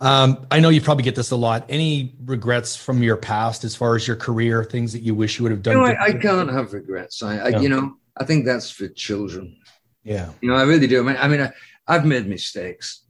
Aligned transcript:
Um, 0.00 0.46
I 0.50 0.60
know 0.60 0.68
you 0.68 0.80
probably 0.80 1.04
get 1.04 1.14
this 1.14 1.30
a 1.30 1.36
lot. 1.36 1.64
Any 1.68 2.14
regrets 2.24 2.76
from 2.76 3.02
your 3.02 3.16
past 3.16 3.64
as 3.64 3.74
far 3.74 3.96
as 3.96 4.06
your 4.06 4.16
career, 4.16 4.64
things 4.64 4.92
that 4.92 5.02
you 5.02 5.14
wish 5.14 5.38
you 5.38 5.42
would 5.44 5.52
have 5.52 5.62
done? 5.62 5.76
You 5.76 5.80
know, 5.80 5.86
I, 5.86 6.04
I, 6.04 6.12
can't 6.12 6.50
have 6.50 6.72
regrets. 6.72 7.22
I, 7.22 7.38
I 7.38 7.48
you 7.60 7.68
know, 7.68 7.96
I 8.16 8.24
think 8.24 8.44
that's 8.44 8.70
for 8.70 8.88
children. 8.88 9.56
Yeah. 10.02 10.30
You 10.40 10.50
know, 10.50 10.56
I 10.56 10.62
really 10.62 10.86
do. 10.86 11.00
I 11.00 11.02
mean, 11.02 11.16
I 11.18 11.28
mean, 11.28 11.40
I, 11.40 11.52
I've 11.86 12.06
made 12.06 12.26
mistakes. 12.26 13.04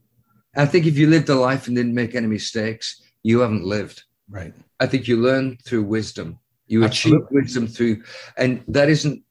I 0.56 0.67
think 0.67 0.87
if 0.87 0.99
you 0.99 1.09
lived 1.09 1.29
a 1.29 1.35
life 1.35 1.67
and 1.67 1.77
didn't 1.77 1.95
make 1.95 2.14
any 2.14 2.27
mistakes, 2.27 3.03
you 3.23 3.41
haven't 3.41 3.65
lived. 3.65 4.03
Right. 4.29 4.53
I 4.81 4.87
think 4.87 5.09
you 5.09 5.17
learn 5.17 5.59
through 5.65 5.85
wisdom. 5.85 6.39
You 6.67 6.85
Absolutely. 6.85 7.25
achieve 7.25 7.31
wisdom 7.31 7.67
through, 7.67 8.03
and 8.37 8.63
that 8.69 8.91
isn't 8.91 9.23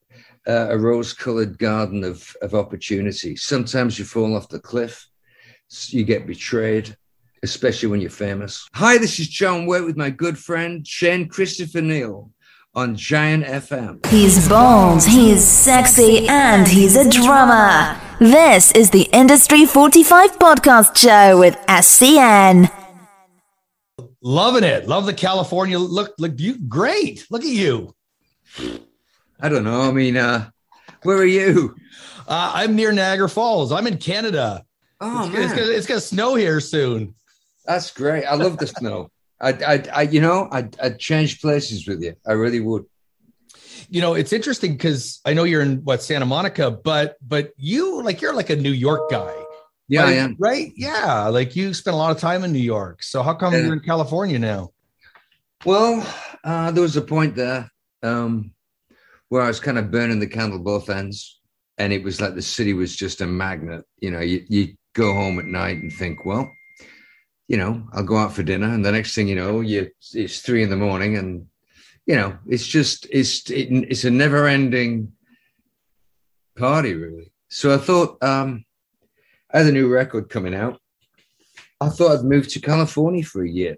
uh, 0.48 0.68
a 0.70 0.78
rose-colored 0.78 1.60
garden 1.60 2.04
of 2.04 2.36
of 2.42 2.56
opportunity. 2.56 3.36
Sometimes 3.36 4.00
you 4.00 4.06
fall 4.06 4.36
off 4.36 4.50
the 4.50 4.60
cliff, 4.60 5.08
you 5.90 6.04
get 6.04 6.26
betrayed, 6.26 6.98
especially 7.44 7.90
when 7.90 8.02
you're 8.02 8.10
famous. 8.10 8.68
Hi, 8.74 8.98
this 8.98 9.20
is 9.20 9.28
John 9.28 9.66
Waite 9.66 9.86
with 9.86 9.98
my 9.98 10.10
good 10.10 10.38
friend 10.38 10.86
Shane 10.88 11.28
Christopher 11.28 11.82
Neal 11.82 12.32
on 12.74 12.96
Giant 12.96 13.46
FM. 13.46 14.06
He's 14.08 14.48
bold, 14.48 15.04
he's 15.04 15.44
sexy, 15.44 16.28
and 16.28 16.68
he's 16.68 16.96
a 16.96 17.10
drummer. 17.10 18.00
This 18.20 18.72
is 18.72 18.90
the 18.90 19.10
Industry 19.14 19.66
45 19.66 20.40
podcast 20.40 20.96
show 20.98 21.40
with 21.40 21.56
SCN. 21.68 22.72
Loving 24.22 24.64
it. 24.64 24.88
Love 24.88 25.06
the 25.06 25.14
California 25.14 25.78
look. 25.78 26.14
Look, 26.18 26.40
you 26.40 26.58
great. 26.68 27.26
Look 27.30 27.44
at 27.44 27.50
you. 27.50 27.96
I 29.40 29.50
don't 29.50 29.64
know. 29.64 29.82
I 29.82 29.92
mean, 29.92 30.18
uh, 30.18 30.50
where 31.04 31.18
are 31.18 31.26
you? 31.26 31.76
Uh, 32.28 32.52
I'm 32.56 32.76
near 32.76 32.92
Niagara 32.92 33.30
Falls. 33.30 33.72
I'm 33.72 33.88
in 33.88 33.98
Canada. 33.98 34.66
Oh 35.00 35.26
it's, 35.26 35.34
man, 35.34 35.44
it's 35.44 35.54
gonna, 35.54 35.72
it's 35.72 35.88
gonna 35.88 36.02
snow 36.02 36.36
here 36.36 36.60
soon. 36.60 37.14
That's 37.68 37.92
great. 37.92 38.26
I 38.26 38.36
love 38.36 38.58
the 38.58 38.68
snow. 38.80 39.12
I, 39.40 39.50
I, 39.50 39.84
I, 39.94 40.02
you 40.04 40.22
know, 40.22 40.48
I'd, 40.52 40.80
I'd 40.80 41.00
change 41.00 41.42
places 41.42 41.88
with 41.88 42.02
you. 42.02 42.16
I 42.26 42.32
really 42.32 42.60
would. 42.60 42.86
You 43.90 44.02
know, 44.02 44.16
it's 44.16 44.34
interesting 44.34 44.74
because 44.74 45.22
I 45.26 45.34
know 45.34 45.44
you're 45.44 45.62
in 45.62 45.84
what 45.84 46.02
Santa 46.02 46.26
Monica, 46.26 46.72
but 46.72 47.16
but 47.26 47.52
you 47.58 48.02
like 48.02 48.22
you're 48.22 48.34
like 48.34 48.50
a 48.50 48.56
New 48.56 48.72
York 48.72 49.10
guy. 49.10 49.34
Yeah, 49.88 50.02
right? 50.02 50.10
I 50.10 50.14
am. 50.14 50.36
Right? 50.40 50.74
Yeah, 50.76 51.28
like 51.28 51.56
you 51.56 51.74
spent 51.74 51.94
a 51.94 51.98
lot 51.98 52.12
of 52.12 52.20
time 52.20 52.44
in 52.44 52.52
New 52.52 52.60
York. 52.60 53.04
So 53.04 53.24
how 53.24 53.34
come 53.34 53.54
you're 53.54 53.74
in 53.74 53.80
California 53.80 54.40
now? 54.40 54.72
Well, 55.66 56.06
uh, 56.44 56.72
there 56.72 56.82
was 56.82 56.98
a 56.98 57.02
point 57.02 57.36
there 57.36 57.70
um, 58.04 58.52
where 59.30 59.42
I 59.42 59.48
was 59.48 59.60
kind 59.60 59.78
of 59.78 59.92
burning 59.92 60.20
the 60.20 60.28
candle 60.28 60.60
both 60.60 60.90
ends, 60.90 61.40
and 61.78 61.94
it 61.94 62.04
was 62.04 62.20
like 62.20 62.36
the 62.36 62.42
city 62.42 62.74
was 62.74 62.96
just 62.96 63.22
a 63.22 63.28
magnet. 63.28 63.86
You 64.00 64.12
know, 64.12 64.20
you, 64.20 64.44
you 64.50 64.76
go 64.94 65.14
home 65.14 65.40
at 65.40 65.46
night 65.46 65.78
and 65.78 65.94
think, 65.94 66.26
well, 66.26 66.52
you 67.48 67.58
know, 67.58 67.88
I'll 67.94 68.04
go 68.04 68.18
out 68.18 68.34
for 68.34 68.44
dinner, 68.44 68.68
and 68.68 68.84
the 68.84 68.92
next 68.92 69.16
thing 69.16 69.28
you 69.28 69.36
know, 69.36 69.62
you 69.62 69.90
it's 70.14 70.42
three 70.42 70.64
in 70.64 70.70
the 70.70 70.76
morning, 70.76 71.18
and 71.18 71.48
you 72.06 72.16
know, 72.16 72.38
it's 72.48 72.68
just 72.68 73.08
it's 73.10 73.50
it, 73.50 73.70
it's 73.72 74.04
a 74.04 74.12
never-ending 74.12 75.12
party, 76.58 76.94
really. 76.94 77.32
So 77.50 77.74
I 77.74 77.78
thought, 77.78 78.22
um, 78.22 78.66
I 79.54 79.60
had 79.60 79.68
a 79.68 79.72
new 79.72 79.88
record 79.88 80.30
coming 80.30 80.54
out. 80.54 80.82
I 81.80 81.90
thought 81.90 82.20
I'd 82.20 82.26
move 82.26 82.48
to 82.50 82.60
California 82.60 83.24
for 83.24 83.44
a 83.44 83.50
year, 83.50 83.78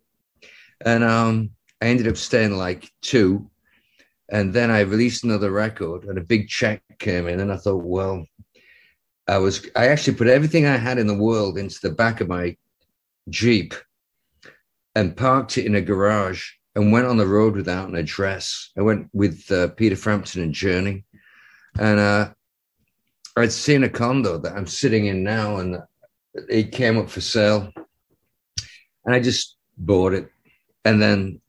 and 0.83 1.03
um, 1.03 1.51
I 1.81 1.85
ended 1.85 2.07
up 2.07 2.17
staying 2.17 2.57
like 2.57 2.91
two, 3.01 3.49
and 4.29 4.51
then 4.51 4.71
I 4.71 4.79
released 4.81 5.23
another 5.23 5.51
record, 5.51 6.05
and 6.05 6.17
a 6.17 6.21
big 6.21 6.47
check 6.47 6.81
came 6.97 7.27
in, 7.27 7.39
and 7.39 7.51
I 7.51 7.57
thought, 7.57 7.83
well, 7.83 8.25
I 9.27 9.37
was 9.37 9.67
I 9.75 9.89
actually 9.89 10.15
put 10.15 10.27
everything 10.27 10.65
I 10.65 10.77
had 10.77 10.97
in 10.97 11.05
the 11.05 11.13
world 11.13 11.59
into 11.59 11.79
the 11.83 11.91
back 11.91 12.19
of 12.19 12.27
my 12.27 12.57
Jeep 13.29 13.73
and 14.95 15.15
parked 15.15 15.57
it 15.57 15.65
in 15.65 15.75
a 15.75 15.81
garage 15.81 16.49
and 16.75 16.91
went 16.91 17.07
on 17.07 17.17
the 17.17 17.27
road 17.27 17.55
without 17.55 17.89
an 17.89 17.95
address. 17.95 18.71
I 18.77 18.81
went 18.81 19.09
with 19.13 19.51
uh, 19.51 19.69
Peter 19.69 19.95
Frampton 19.95 20.41
and 20.41 20.53
Journey, 20.53 21.05
and 21.79 21.99
uh, 21.99 22.29
I'd 23.37 23.51
seen 23.51 23.83
a 23.83 23.89
condo 23.89 24.37
that 24.37 24.55
I'm 24.55 24.67
sitting 24.67 25.07
in 25.07 25.23
now, 25.23 25.57
and 25.57 25.77
it 26.49 26.71
came 26.71 26.97
up 26.97 27.09
for 27.09 27.21
sale, 27.21 27.71
and 29.05 29.15
I 29.15 29.19
just 29.19 29.55
bought 29.77 30.13
it. 30.13 30.29
And 30.85 31.01
then 31.01 31.41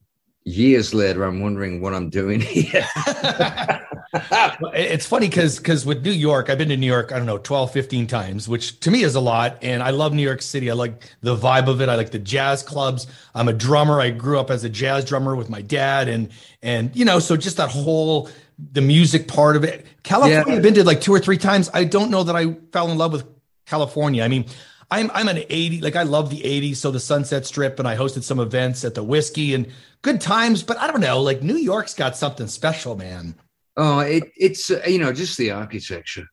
years 0.45 0.95
later, 0.95 1.25
I'm 1.25 1.41
wondering 1.41 1.81
what 1.81 1.95
I'm 1.95 2.11
doing 2.11 2.41
here. 2.41 2.87
it's 4.13 5.07
funny 5.07 5.29
because 5.29 5.59
because 5.59 5.87
with 5.87 6.05
New 6.05 6.11
York, 6.11 6.51
I've 6.51 6.59
been 6.59 6.69
to 6.71 6.77
New 6.77 6.87
York, 6.87 7.13
I 7.13 7.17
don't 7.17 7.27
know, 7.27 7.39
12, 7.39 7.73
15 7.73 8.07
times, 8.09 8.49
which 8.49 8.81
to 8.81 8.91
me 8.91 9.03
is 9.03 9.15
a 9.15 9.21
lot. 9.21 9.59
And 9.63 9.83
I 9.83 9.91
love 9.91 10.13
New 10.13 10.23
York 10.23 10.43
City. 10.43 10.71
I 10.71 10.75
like 10.75 11.15
the 11.21 11.37
vibe 11.37 11.69
of 11.69 11.81
it. 11.81 11.89
I 11.89 11.95
like 11.95 12.11
the 12.11 12.19
jazz 12.19 12.63
clubs. 12.63 13.07
I'm 13.35 13.49
a 13.49 13.53
drummer. 13.53 14.01
I 14.01 14.11
grew 14.11 14.41
up 14.41 14.51
as 14.51 14.65
a 14.65 14.69
jazz 14.69 15.05
drummer 15.05 15.37
with 15.37 15.49
my 15.49 15.63
dad. 15.63 16.09
And 16.09 16.31
and 16.63 16.95
you 16.97 17.05
know, 17.05 17.21
so 17.21 17.37
just 17.37 17.57
that 17.59 17.71
whole 17.71 18.29
the 18.73 18.81
music 18.81 19.29
part 19.29 19.57
of 19.57 19.65
it. 19.65 19.87
California, 20.03 20.45
yeah. 20.47 20.57
I've 20.57 20.63
been 20.63 20.75
to 20.75 20.85
like 20.85 21.01
two 21.01 21.15
or 21.15 21.21
three 21.21 21.39
times. 21.39 21.71
I 21.73 21.85
don't 21.85 22.11
know 22.11 22.25
that 22.25 22.35
I 22.35 22.55
fell 22.73 22.91
in 22.91 22.99
love 22.99 23.13
with 23.13 23.25
California. 23.67 24.25
I 24.25 24.29
mean, 24.29 24.47
I'm 24.91 25.11
I'm 25.15 25.29
an 25.29 25.45
80, 25.49 25.83
like 25.83 25.95
I 25.95 26.03
love 26.03 26.31
the 26.31 26.41
80s. 26.41 26.77
So 26.77 26.91
the 26.91 27.01
Sunset 27.01 27.47
Strip, 27.47 27.79
and 27.79 27.87
I 27.87 27.97
hosted 27.97 28.25
some 28.25 28.41
events 28.41 28.85
at 28.85 28.95
the 28.95 29.05
Whisky 29.05 29.55
and 29.55 29.69
good 30.03 30.21
times, 30.21 30.63
but 30.63 30.79
I 30.79 30.89
don't 30.89 31.01
know, 31.01 31.21
like 31.21 31.43
New 31.43 31.57
York's 31.57 31.95
got 31.95 32.17
something 32.17 32.49
special, 32.49 32.97
man. 32.97 33.37
Oh, 33.77 34.01
it, 34.01 34.25
it's 34.37 34.71
uh, 34.71 34.83
you 34.87 34.99
know 34.99 35.13
just 35.13 35.39
the 35.39 35.51
architecture. 35.51 36.27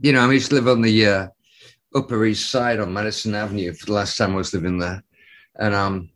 You 0.00 0.12
know, 0.12 0.28
I 0.28 0.32
used 0.32 0.48
to 0.50 0.54
live 0.54 0.68
on 0.68 0.82
the 0.82 1.06
uh, 1.06 1.28
Upper 1.94 2.24
East 2.24 2.50
Side 2.50 2.80
on 2.80 2.92
Madison 2.92 3.34
Avenue 3.34 3.72
for 3.74 3.86
the 3.86 3.92
last 3.92 4.16
time 4.16 4.32
I 4.32 4.36
was 4.36 4.52
living 4.52 4.78
there, 4.78 5.02
and 5.56 5.74
um, 5.74 6.10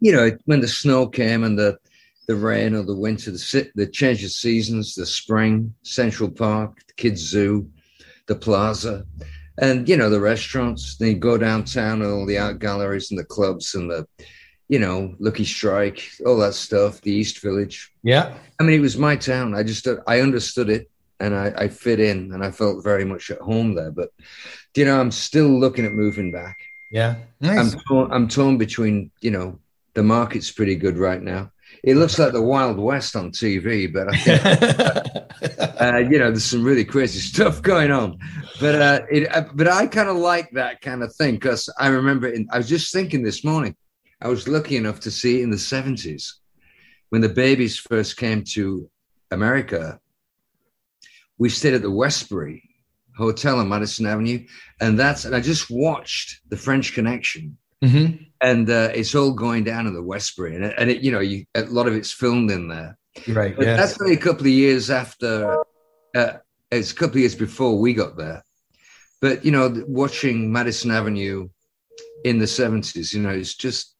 you 0.00 0.12
know, 0.12 0.30
when 0.46 0.60
the 0.60 0.68
snow 0.68 1.06
came 1.06 1.44
and 1.44 1.58
the 1.58 1.78
the 2.26 2.36
rain 2.36 2.74
or 2.74 2.82
the 2.82 2.96
winter, 2.96 3.30
the 3.30 3.70
the 3.74 3.86
change 3.86 4.24
of 4.24 4.30
seasons, 4.30 4.94
the 4.94 5.06
spring, 5.06 5.74
Central 5.82 6.30
Park, 6.30 6.78
the 6.86 6.94
Kids 6.94 7.20
Zoo, 7.20 7.68
the 8.26 8.34
Plaza, 8.34 9.04
and 9.58 9.88
you 9.88 9.96
know 9.96 10.10
the 10.10 10.20
restaurants. 10.20 10.96
Then 10.96 11.08
you 11.08 11.16
go 11.16 11.36
downtown 11.36 12.02
and 12.02 12.10
all 12.10 12.26
the 12.26 12.38
art 12.38 12.58
galleries 12.58 13.10
and 13.10 13.18
the 13.18 13.24
clubs 13.24 13.74
and 13.74 13.90
the 13.90 14.06
you 14.70 14.78
know, 14.78 15.12
Lucky 15.18 15.44
Strike, 15.44 16.08
all 16.24 16.36
that 16.36 16.54
stuff, 16.54 17.00
the 17.00 17.10
East 17.10 17.40
Village. 17.42 17.92
Yeah. 18.04 18.38
I 18.60 18.62
mean, 18.62 18.78
it 18.78 18.80
was 18.80 18.96
my 18.96 19.16
town. 19.16 19.52
I 19.52 19.64
just, 19.64 19.88
I 20.06 20.20
understood 20.20 20.70
it 20.70 20.88
and 21.18 21.34
I, 21.34 21.52
I 21.56 21.68
fit 21.68 21.98
in 21.98 22.32
and 22.32 22.44
I 22.44 22.52
felt 22.52 22.84
very 22.84 23.04
much 23.04 23.32
at 23.32 23.40
home 23.40 23.74
there. 23.74 23.90
But, 23.90 24.10
you 24.76 24.84
know, 24.84 25.00
I'm 25.00 25.10
still 25.10 25.48
looking 25.48 25.84
at 25.84 25.90
moving 25.90 26.30
back. 26.30 26.56
Yeah. 26.92 27.16
Nice. 27.40 27.74
I'm, 27.74 27.80
torn, 27.80 28.12
I'm 28.12 28.28
torn 28.28 28.58
between, 28.58 29.10
you 29.20 29.32
know, 29.32 29.58
the 29.94 30.04
market's 30.04 30.52
pretty 30.52 30.76
good 30.76 30.98
right 30.98 31.20
now. 31.20 31.50
It 31.82 31.96
looks 31.96 32.16
like 32.20 32.32
the 32.32 32.40
Wild 32.40 32.78
West 32.78 33.16
on 33.16 33.32
TV, 33.32 33.92
but 33.92 34.06
I 34.08 34.16
think, 34.18 35.80
uh, 35.80 35.98
you 35.98 36.20
know, 36.20 36.30
there's 36.30 36.44
some 36.44 36.62
really 36.62 36.84
crazy 36.84 37.18
stuff 37.18 37.60
going 37.60 37.90
on. 37.90 38.20
But, 38.60 38.74
uh, 38.76 39.00
it, 39.10 39.34
uh, 39.34 39.46
but 39.52 39.66
I 39.66 39.88
kind 39.88 40.08
of 40.08 40.16
like 40.16 40.52
that 40.52 40.80
kind 40.80 41.02
of 41.02 41.12
thing 41.16 41.34
because 41.34 41.68
I 41.76 41.88
remember 41.88 42.28
in, 42.28 42.46
I 42.52 42.58
was 42.58 42.68
just 42.68 42.92
thinking 42.92 43.24
this 43.24 43.42
morning, 43.44 43.74
I 44.22 44.28
was 44.28 44.48
lucky 44.48 44.76
enough 44.76 45.00
to 45.00 45.10
see 45.10 45.42
in 45.42 45.50
the 45.50 45.56
70s 45.56 46.34
when 47.08 47.22
the 47.22 47.28
babies 47.28 47.78
first 47.78 48.16
came 48.16 48.44
to 48.52 48.88
America. 49.30 50.00
We 51.38 51.48
stayed 51.48 51.74
at 51.74 51.82
the 51.82 51.90
Westbury 51.90 52.68
Hotel 53.16 53.58
on 53.58 53.68
Madison 53.68 54.06
Avenue, 54.06 54.46
and 54.80 54.98
that's 54.98 55.24
and 55.24 55.34
I 55.34 55.40
just 55.40 55.70
watched 55.70 56.40
the 56.48 56.56
French 56.56 56.94
Connection, 56.94 57.56
mm-hmm. 57.82 58.22
and 58.40 58.70
uh, 58.70 58.90
it's 58.94 59.14
all 59.14 59.32
going 59.32 59.64
down 59.64 59.86
in 59.86 59.94
the 59.94 60.02
Westbury, 60.02 60.56
and, 60.56 60.64
and 60.64 60.90
it, 60.90 61.02
you 61.02 61.12
know, 61.12 61.20
you, 61.20 61.44
a 61.54 61.62
lot 61.64 61.86
of 61.86 61.94
it's 61.94 62.12
filmed 62.12 62.50
in 62.50 62.68
there. 62.68 62.96
Right. 63.28 63.54
But 63.54 63.64
that's 63.64 64.00
only 64.00 64.14
a 64.14 64.18
couple 64.18 64.42
of 64.42 64.52
years 64.52 64.90
after. 64.90 65.64
Uh, 66.14 66.32
it's 66.70 66.92
a 66.92 66.94
couple 66.94 67.16
of 67.16 67.20
years 67.20 67.34
before 67.34 67.78
we 67.78 67.94
got 67.94 68.16
there, 68.16 68.42
but 69.20 69.44
you 69.44 69.50
know, 69.50 69.84
watching 69.86 70.52
Madison 70.52 70.90
Avenue 70.90 71.48
in 72.24 72.38
the 72.38 72.44
70s, 72.44 73.12
you 73.12 73.20
know, 73.20 73.30
it's 73.30 73.54
just 73.54 73.96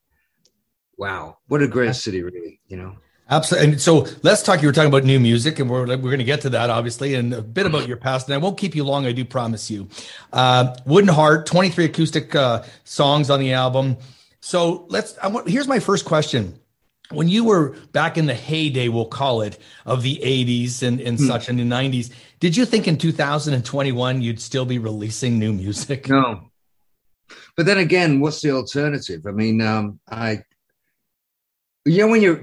wow, 1.00 1.38
what 1.49 1.62
a 1.62 1.67
great 1.67 1.97
city, 1.97 2.23
really, 2.23 2.61
you 2.69 2.76
know. 2.76 2.94
Absolutely. 3.31 3.73
And 3.73 3.81
so 3.81 4.06
let's 4.23 4.43
talk. 4.43 4.61
You 4.61 4.69
were 4.69 4.73
talking 4.73 4.91
about 4.91 5.05
new 5.05 5.19
music, 5.19 5.58
and 5.58 5.70
we're, 5.70 5.87
we're 5.87 5.97
going 5.97 6.19
to 6.19 6.25
get 6.25 6.43
to 6.43 6.50
that, 6.50 6.69
obviously, 6.69 7.14
and 7.14 7.32
a 7.32 7.41
bit 7.41 7.64
about 7.64 7.88
your 7.88 7.97
past. 7.97 8.29
And 8.29 8.35
I 8.35 8.38
won't 8.38 8.58
keep 8.58 8.75
you 8.75 8.85
long, 8.85 9.06
I 9.06 9.12
do 9.12 9.25
promise 9.25 9.70
you. 9.70 9.88
Uh, 10.32 10.76
Wooden 10.85 11.08
Heart, 11.08 11.47
23 11.47 11.87
acoustic 11.87 12.35
uh, 12.35 12.64
songs 12.85 13.31
on 13.31 13.41
the 13.41 13.55
album. 13.55 13.97
So 14.41 14.85
let's, 14.88 15.17
I 15.23 15.29
want, 15.29 15.49
here's 15.49 15.69
my 15.69 15.79
first 15.79 16.05
question. 16.05 16.58
When 17.12 17.29
you 17.29 17.44
were 17.44 17.76
back 17.93 18.19
in 18.19 18.26
the 18.26 18.35
heyday, 18.35 18.88
we'll 18.88 19.06
call 19.06 19.43
it, 19.43 19.58
of 19.87 20.02
the 20.02 20.20
80s 20.23 20.82
and, 20.82 21.00
and 21.00 21.19
mm. 21.19 21.26
such, 21.26 21.49
in 21.49 21.56
the 21.56 21.62
90s, 21.62 22.12
did 22.41 22.56
you 22.56 22.64
think 22.64 22.87
in 22.87 22.99
2021 22.99 24.23
you'd 24.23 24.41
still 24.41 24.64
be 24.64 24.79
releasing 24.79 25.38
new 25.38 25.52
music? 25.52 26.08
No. 26.08 26.50
But 27.56 27.67
then 27.67 27.79
again, 27.79 28.20
what's 28.20 28.41
the 28.43 28.50
alternative? 28.50 29.26
I 29.26 29.31
mean, 29.31 29.61
um, 29.61 30.00
I 30.08 30.44
you 31.85 31.99
know 31.99 32.09
when 32.09 32.23
you're 32.23 32.43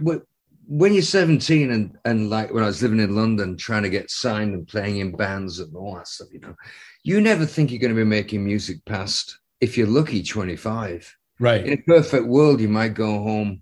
when 0.67 0.93
you're 0.93 1.01
17 1.01 1.71
and 1.71 1.97
and 2.05 2.29
like 2.29 2.53
when 2.53 2.63
I 2.63 2.67
was 2.67 2.81
living 2.81 2.99
in 2.99 3.15
London 3.15 3.55
trying 3.55 3.83
to 3.83 3.89
get 3.89 4.11
signed 4.11 4.53
and 4.53 4.67
playing 4.67 4.97
in 4.97 5.15
bands 5.15 5.59
and 5.59 5.75
all 5.75 5.95
that 5.95 6.07
stuff, 6.07 6.27
you 6.31 6.39
know, 6.39 6.55
you 7.03 7.21
never 7.21 7.45
think 7.45 7.71
you're 7.71 7.79
going 7.79 7.95
to 7.95 8.01
be 8.01 8.03
making 8.03 8.43
music 8.43 8.83
past 8.85 9.39
if 9.61 9.77
you're 9.77 9.87
lucky 9.87 10.23
25. 10.23 11.15
Right. 11.39 11.65
In 11.65 11.73
a 11.73 11.81
perfect 11.83 12.25
world, 12.25 12.59
you 12.59 12.67
might 12.67 12.95
go 12.95 13.19
home, 13.23 13.61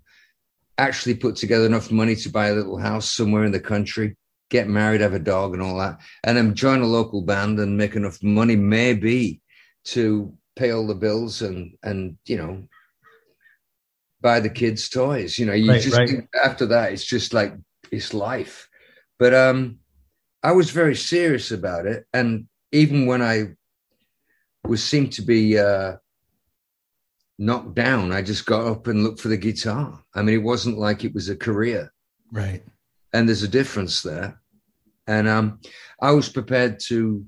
actually 0.78 1.14
put 1.14 1.36
together 1.36 1.66
enough 1.66 1.90
money 1.90 2.16
to 2.16 2.30
buy 2.30 2.48
a 2.48 2.54
little 2.54 2.78
house 2.78 3.12
somewhere 3.12 3.44
in 3.44 3.52
the 3.52 3.60
country, 3.60 4.16
get 4.50 4.66
married, 4.66 5.02
have 5.02 5.12
a 5.12 5.18
dog, 5.18 5.52
and 5.52 5.62
all 5.62 5.78
that, 5.78 6.00
and 6.24 6.36
then 6.36 6.54
join 6.54 6.80
a 6.80 6.86
local 6.86 7.22
band 7.22 7.60
and 7.60 7.76
make 7.76 7.94
enough 7.94 8.22
money, 8.22 8.56
maybe, 8.56 9.40
to 9.84 10.34
pay 10.56 10.70
all 10.70 10.86
the 10.86 10.94
bills 10.94 11.42
and 11.42 11.76
and 11.82 12.16
you 12.24 12.36
know 12.36 12.66
buy 14.20 14.40
the 14.40 14.48
kids 14.50 14.88
toys. 14.88 15.38
You 15.38 15.46
know, 15.46 15.52
you 15.52 15.70
Right, 15.70 15.82
just 15.82 15.96
right. 15.96 16.28
after 16.44 16.66
that, 16.66 16.92
it's 16.92 17.04
just 17.04 17.32
like 17.32 17.54
it's 17.90 18.14
life. 18.14 18.68
But 19.18 19.34
um, 19.34 19.78
I 20.42 20.52
was 20.52 20.70
very 20.70 20.94
serious 20.96 21.50
about 21.50 21.86
it, 21.86 22.04
and 22.12 22.46
even 22.72 23.06
when 23.06 23.22
I 23.22 23.54
was 24.64 24.82
seemed 24.82 25.12
to 25.14 25.22
be 25.22 25.58
uh, 25.58 25.96
knocked 27.38 27.74
down, 27.74 28.12
I 28.12 28.22
just 28.22 28.46
got 28.46 28.66
up 28.66 28.86
and 28.86 29.04
looked 29.04 29.20
for 29.20 29.28
the 29.28 29.36
guitar. 29.36 30.02
I 30.14 30.22
mean, 30.22 30.34
it 30.34 30.42
wasn't 30.42 30.78
like 30.78 31.04
it 31.04 31.14
was 31.14 31.28
a 31.28 31.36
career, 31.36 31.92
Right. 32.32 32.62
and 33.12 33.28
there's 33.28 33.42
a 33.42 33.48
difference 33.48 34.02
there. 34.02 34.40
And 35.06 35.28
um, 35.28 35.60
I 36.02 36.10
was 36.10 36.28
prepared 36.28 36.80
to 36.88 37.24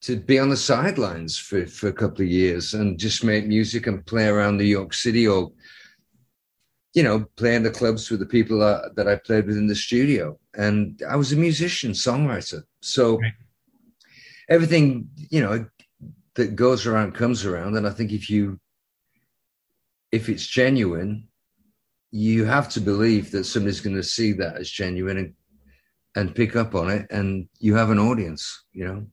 to 0.00 0.16
be 0.16 0.38
on 0.38 0.48
the 0.48 0.56
sidelines 0.56 1.38
for, 1.38 1.66
for 1.66 1.88
a 1.88 1.92
couple 1.92 2.22
of 2.22 2.30
years 2.30 2.74
and 2.74 2.98
just 2.98 3.24
make 3.24 3.46
music 3.46 3.86
and 3.86 4.06
play 4.06 4.28
around 4.28 4.56
New 4.56 4.64
York 4.64 4.94
City 4.94 5.26
or 5.26 5.50
you 6.94 7.02
know 7.02 7.24
play 7.36 7.54
in 7.54 7.62
the 7.62 7.70
clubs 7.70 8.10
with 8.10 8.20
the 8.20 8.26
people 8.26 8.60
that, 8.60 8.94
that 8.96 9.08
I 9.08 9.16
played 9.16 9.46
with 9.46 9.56
in 9.56 9.66
the 9.66 9.74
studio. 9.74 10.38
And 10.54 11.02
I 11.08 11.16
was 11.16 11.32
a 11.32 11.36
musician, 11.36 11.92
songwriter, 11.92 12.62
so 12.80 13.18
Right. 13.18 13.32
everything 14.48 15.08
you 15.30 15.40
know 15.42 15.66
that 16.34 16.54
goes 16.56 16.86
around 16.86 17.14
comes 17.14 17.44
around. 17.44 17.76
And 17.76 17.86
I 17.86 17.90
think 17.90 18.12
if 18.12 18.30
you 18.30 18.60
if 20.12 20.28
it's 20.28 20.46
genuine, 20.46 21.28
you 22.12 22.44
have 22.44 22.68
to 22.70 22.80
believe 22.80 23.30
that 23.32 23.44
somebody's 23.44 23.80
going 23.80 23.96
to 23.96 24.02
see 24.02 24.32
that 24.32 24.56
as 24.56 24.70
genuine 24.70 25.18
and 25.18 25.34
and 26.14 26.34
pick 26.34 26.56
up 26.56 26.74
on 26.74 26.88
it, 26.88 27.06
and 27.10 27.48
you 27.58 27.74
have 27.74 27.90
an 27.90 27.98
audience. 27.98 28.64
You 28.72 28.84
know. 28.86 29.06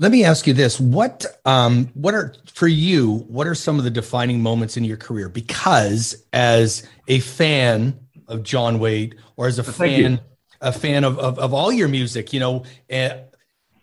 Let 0.00 0.12
me 0.12 0.24
ask 0.24 0.46
you 0.46 0.54
this: 0.54 0.80
what 0.80 1.26
um, 1.44 1.90
what 1.92 2.14
are 2.14 2.32
for 2.46 2.66
you? 2.66 3.18
What 3.28 3.46
are 3.46 3.54
some 3.54 3.76
of 3.76 3.84
the 3.84 3.90
defining 3.90 4.40
moments 4.40 4.78
in 4.78 4.84
your 4.84 4.96
career? 4.96 5.28
Because 5.28 6.24
as 6.32 6.88
a 7.06 7.20
fan 7.20 8.00
of 8.26 8.42
John 8.42 8.78
Waite, 8.78 9.16
or 9.36 9.46
as 9.46 9.58
a 9.58 9.62
fan, 9.62 10.22
a 10.62 10.72
fan 10.72 11.04
of, 11.04 11.18
of 11.18 11.38
of 11.38 11.52
all 11.52 11.70
your 11.70 11.88
music, 11.88 12.32
you 12.32 12.40
know, 12.40 12.64
uh, 12.90 13.10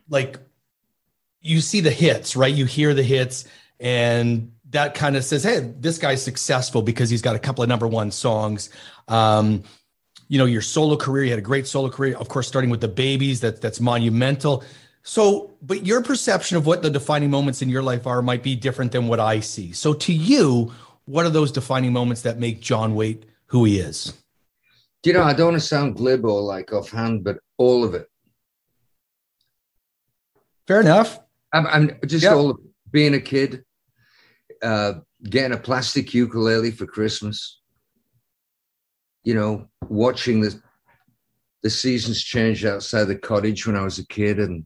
like 0.09 0.39
you 1.41 1.61
see 1.61 1.81
the 1.81 1.91
hits, 1.91 2.35
right? 2.35 2.53
You 2.53 2.65
hear 2.65 2.95
the 2.95 3.03
hits, 3.03 3.45
and 3.79 4.53
that 4.71 4.95
kind 4.95 5.17
of 5.17 5.23
says, 5.23 5.43
"Hey, 5.43 5.71
this 5.77 5.99
guy's 5.99 6.23
successful 6.23 6.81
because 6.81 7.11
he's 7.11 7.21
got 7.21 7.35
a 7.35 7.39
couple 7.39 7.61
of 7.61 7.69
number 7.69 7.87
one 7.87 8.09
songs." 8.09 8.71
Um, 9.07 9.61
you 10.29 10.39
know, 10.39 10.45
your 10.45 10.63
solo 10.63 10.97
career, 10.97 11.25
you 11.25 11.29
had 11.29 11.37
a 11.37 11.43
great 11.43 11.67
solo 11.67 11.89
career, 11.89 12.17
of 12.17 12.27
course, 12.27 12.47
starting 12.47 12.71
with 12.71 12.81
the 12.81 12.87
babies. 12.87 13.41
That 13.41 13.61
that's 13.61 13.79
monumental. 13.79 14.63
So, 15.03 15.51
but 15.61 15.85
your 15.85 16.01
perception 16.03 16.57
of 16.57 16.65
what 16.65 16.81
the 16.81 16.89
defining 16.89 17.29
moments 17.31 17.61
in 17.61 17.69
your 17.69 17.81
life 17.83 18.05
are 18.05 18.21
might 18.21 18.43
be 18.43 18.55
different 18.55 18.91
than 18.91 19.07
what 19.07 19.19
I 19.19 19.39
see. 19.39 19.71
So, 19.71 19.93
to 19.93 20.13
you, 20.13 20.73
what 21.05 21.25
are 21.25 21.29
those 21.29 21.51
defining 21.51 21.93
moments 21.93 22.21
that 22.23 22.39
make 22.39 22.59
John 22.59 22.93
Waite 22.93 23.23
who 23.47 23.63
he 23.63 23.79
is? 23.79 24.13
Do 25.03 25.09
you 25.09 25.13
know, 25.13 25.23
I 25.23 25.33
don't 25.33 25.51
want 25.51 25.61
to 25.61 25.65
sound 25.65 25.95
glib 25.95 26.25
or 26.25 26.41
like 26.41 26.73
offhand, 26.73 27.23
but 27.23 27.37
all 27.57 27.83
of 27.83 27.93
it. 27.93 28.09
Fair 30.67 30.81
enough. 30.81 31.19
I'm, 31.53 31.65
I'm 31.67 31.99
just 32.05 32.23
Yep. 32.23 32.33
all 32.33 32.49
of 32.49 32.57
it. 32.59 32.65
Being 32.91 33.13
a 33.13 33.21
kid, 33.21 33.63
uh, 34.61 34.93
getting 35.23 35.53
a 35.57 35.59
plastic 35.61 36.13
ukulele 36.13 36.71
for 36.71 36.85
Christmas, 36.85 37.61
you 39.23 39.33
know, 39.33 39.67
watching 39.87 40.41
the 40.41 40.59
the 41.63 41.69
seasons 41.69 42.23
change 42.23 42.63
outside 42.65 43.05
the 43.05 43.15
cottage 43.15 43.65
when 43.65 43.75
I 43.75 43.81
was 43.83 43.97
a 43.99 44.05
kid 44.07 44.39
and 44.39 44.65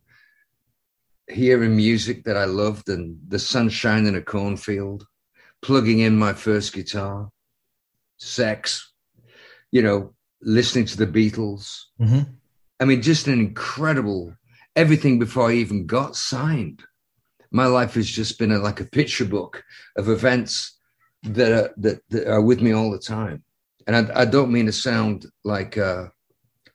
hearing 1.31 1.75
music 1.75 2.23
that 2.25 2.37
I 2.37 2.45
loved 2.45 2.89
and 2.89 3.17
the 3.27 3.39
sunshine 3.39 4.05
in 4.05 4.15
a 4.15 4.21
cornfield, 4.21 5.05
plugging 5.61 5.99
in 5.99 6.17
my 6.17 6.33
first 6.33 6.73
guitar, 6.73 7.29
sex, 8.17 8.91
you 9.71 9.81
know, 9.81 10.13
listening 10.41 10.85
to 10.85 10.97
the 10.97 11.07
Beatles. 11.07 11.83
Mhm. 11.99 12.27
I 12.79 12.85
mean, 12.85 13.01
just 13.01 13.27
an 13.27 13.39
incredible 13.39 14.35
everything 14.75 15.19
before 15.19 15.49
I 15.49 15.55
even 15.55 15.85
got 15.85 16.15
signed. 16.15 16.83
My 17.51 17.65
life 17.65 17.95
has 17.95 18.09
just 18.09 18.39
been 18.39 18.51
a, 18.51 18.59
like 18.59 18.79
a 18.79 18.85
picture 18.85 19.25
book 19.25 19.63
of 19.97 20.07
events 20.09 20.77
that 21.23 21.51
are, 21.51 21.73
that, 21.77 22.01
that 22.09 22.27
are 22.27 22.41
with 22.41 22.61
me 22.61 22.71
all 22.71 22.89
the 22.91 22.99
time. 22.99 23.43
And 23.87 23.95
I, 23.95 24.21
I 24.21 24.25
don't 24.25 24.51
mean 24.51 24.67
to 24.67 24.71
sound 24.71 25.25
like 25.43 25.77
uh, 25.77 26.07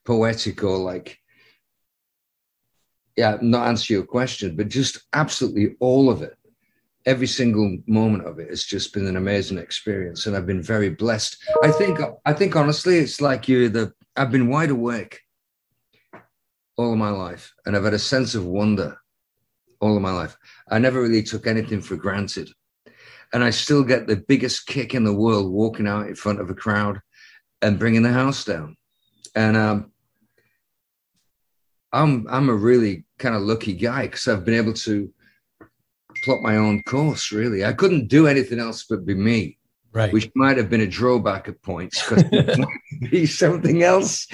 poetic 0.04 0.62
or 0.62 0.76
like, 0.76 1.18
yeah, 3.16 3.38
not 3.40 3.66
answer 3.66 3.94
your 3.94 4.04
question, 4.04 4.56
but 4.56 4.68
just 4.68 5.02
absolutely 5.12 5.76
all 5.80 6.10
of 6.10 6.22
it. 6.22 6.36
Every 7.06 7.26
single 7.26 7.78
moment 7.86 8.26
of 8.26 8.38
it 8.38 8.50
has 8.50 8.64
just 8.64 8.92
been 8.92 9.06
an 9.06 9.16
amazing 9.16 9.58
experience, 9.58 10.26
and 10.26 10.36
I've 10.36 10.46
been 10.46 10.62
very 10.62 10.90
blessed. 10.90 11.36
I 11.62 11.70
think, 11.70 12.00
I 12.24 12.32
think 12.32 12.56
honestly, 12.56 12.98
it's 12.98 13.20
like 13.20 13.48
you're 13.48 13.68
the. 13.68 13.92
I've 14.16 14.32
been 14.32 14.48
wide 14.48 14.70
awake 14.70 15.20
all 16.76 16.92
of 16.92 16.98
my 16.98 17.10
life, 17.10 17.54
and 17.64 17.76
I've 17.76 17.84
had 17.84 17.94
a 17.94 17.98
sense 17.98 18.34
of 18.34 18.44
wonder 18.44 18.98
all 19.80 19.96
of 19.96 20.02
my 20.02 20.12
life. 20.12 20.36
I 20.70 20.78
never 20.78 21.00
really 21.00 21.22
took 21.22 21.46
anything 21.46 21.80
for 21.80 21.96
granted. 21.96 22.50
And 23.32 23.42
I 23.42 23.50
still 23.50 23.82
get 23.82 24.06
the 24.06 24.16
biggest 24.16 24.66
kick 24.66 24.94
in 24.94 25.04
the 25.04 25.12
world 25.12 25.52
walking 25.52 25.86
out 25.86 26.06
in 26.06 26.14
front 26.14 26.40
of 26.40 26.50
a 26.50 26.54
crowd 26.54 27.00
and 27.62 27.78
bringing 27.78 28.02
the 28.02 28.12
house 28.12 28.44
down. 28.44 28.76
And 29.34 29.56
um, 29.56 29.92
I'm 31.92 32.26
I'm 32.28 32.48
a 32.48 32.54
really 32.54 33.04
kind 33.18 33.34
of 33.34 33.42
lucky 33.42 33.72
guy 33.72 34.02
because 34.02 34.28
I've 34.28 34.44
been 34.44 34.54
able 34.54 34.74
to 34.74 35.10
plot 36.24 36.42
my 36.42 36.56
own 36.56 36.82
course. 36.82 37.32
Really, 37.32 37.64
I 37.64 37.72
couldn't 37.72 38.08
do 38.08 38.26
anything 38.26 38.58
else 38.58 38.84
but 38.88 39.04
be 39.06 39.14
me, 39.14 39.58
Right. 39.92 40.12
which 40.12 40.30
might 40.34 40.56
have 40.56 40.68
been 40.68 40.80
a 40.82 40.86
drawback 40.86 41.48
at 41.48 41.62
points 41.62 42.02
because 42.02 42.24
be 43.10 43.24
something 43.26 43.82
else. 43.82 44.26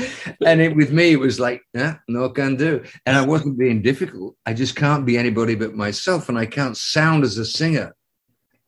And 0.44 0.60
it, 0.60 0.74
with 0.74 0.92
me, 0.92 1.12
it 1.12 1.20
was 1.20 1.38
like, 1.38 1.62
yeah, 1.74 1.96
no 2.08 2.28
can 2.30 2.56
do. 2.56 2.82
And 3.06 3.16
I 3.16 3.24
wasn't 3.24 3.58
being 3.58 3.82
difficult. 3.82 4.36
I 4.46 4.54
just 4.54 4.74
can't 4.76 5.06
be 5.06 5.16
anybody 5.18 5.54
but 5.54 5.74
myself, 5.74 6.28
and 6.28 6.38
I 6.38 6.46
can't 6.46 6.76
sound 6.76 7.22
as 7.24 7.38
a 7.38 7.44
singer 7.44 7.94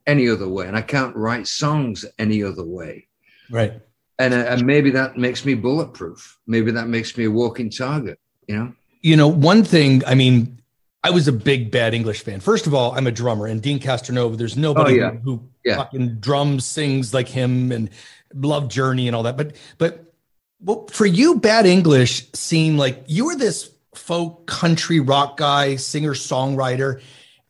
any 0.07 0.29
other 0.29 0.47
way, 0.47 0.67
and 0.67 0.77
I 0.77 0.81
can't 0.83 1.15
write 1.15 1.47
songs 1.47 2.05
any 2.19 2.43
other 2.43 2.63
way. 2.63 3.07
right. 3.49 3.81
And, 4.17 4.33
uh, 4.33 4.37
and 4.37 4.65
maybe 4.65 4.91
that 4.91 5.17
makes 5.17 5.43
me 5.43 5.55
bulletproof. 5.55 6.37
Maybe 6.47 6.71
that 6.71 6.87
makes 6.87 7.17
me 7.17 7.25
a 7.25 7.31
walking 7.31 7.69
target. 7.69 8.17
You 8.47 8.55
know. 8.57 8.73
You 9.01 9.15
know, 9.17 9.27
one 9.27 9.63
thing, 9.63 10.03
I 10.07 10.15
mean, 10.15 10.59
I 11.03 11.11
was 11.11 11.27
a 11.27 11.31
big 11.31 11.69
Bad 11.69 11.93
English 11.93 12.21
fan. 12.23 12.39
First 12.39 12.65
of 12.65 12.73
all, 12.73 12.91
I'm 12.93 13.05
a 13.05 13.11
drummer, 13.11 13.45
and 13.45 13.61
Deen 13.61 13.79
Castronovo, 13.79 14.35
there's 14.37 14.57
nobody 14.57 14.99
Oh, 15.01 15.11
yeah. 15.11 15.11
who, 15.23 15.43
Yeah. 15.63 15.75
fucking 15.77 16.15
drums, 16.19 16.65
sings 16.65 17.13
like 17.13 17.27
him, 17.27 17.71
and 17.71 17.89
love 18.33 18.67
Journey 18.69 19.05
and 19.07 19.15
all 19.15 19.23
that. 19.23 19.37
But, 19.37 19.55
but, 19.77 20.11
well, 20.59 20.87
for 20.91 21.05
you, 21.05 21.35
Bad 21.39 21.67
English 21.67 22.27
seemed 22.33 22.79
like 22.79 23.03
you 23.05 23.25
were 23.25 23.35
this 23.35 23.69
folk 23.93 24.47
country 24.47 24.99
rock 24.99 25.37
guy, 25.37 25.75
singer, 25.75 26.13
songwriter. 26.15 26.99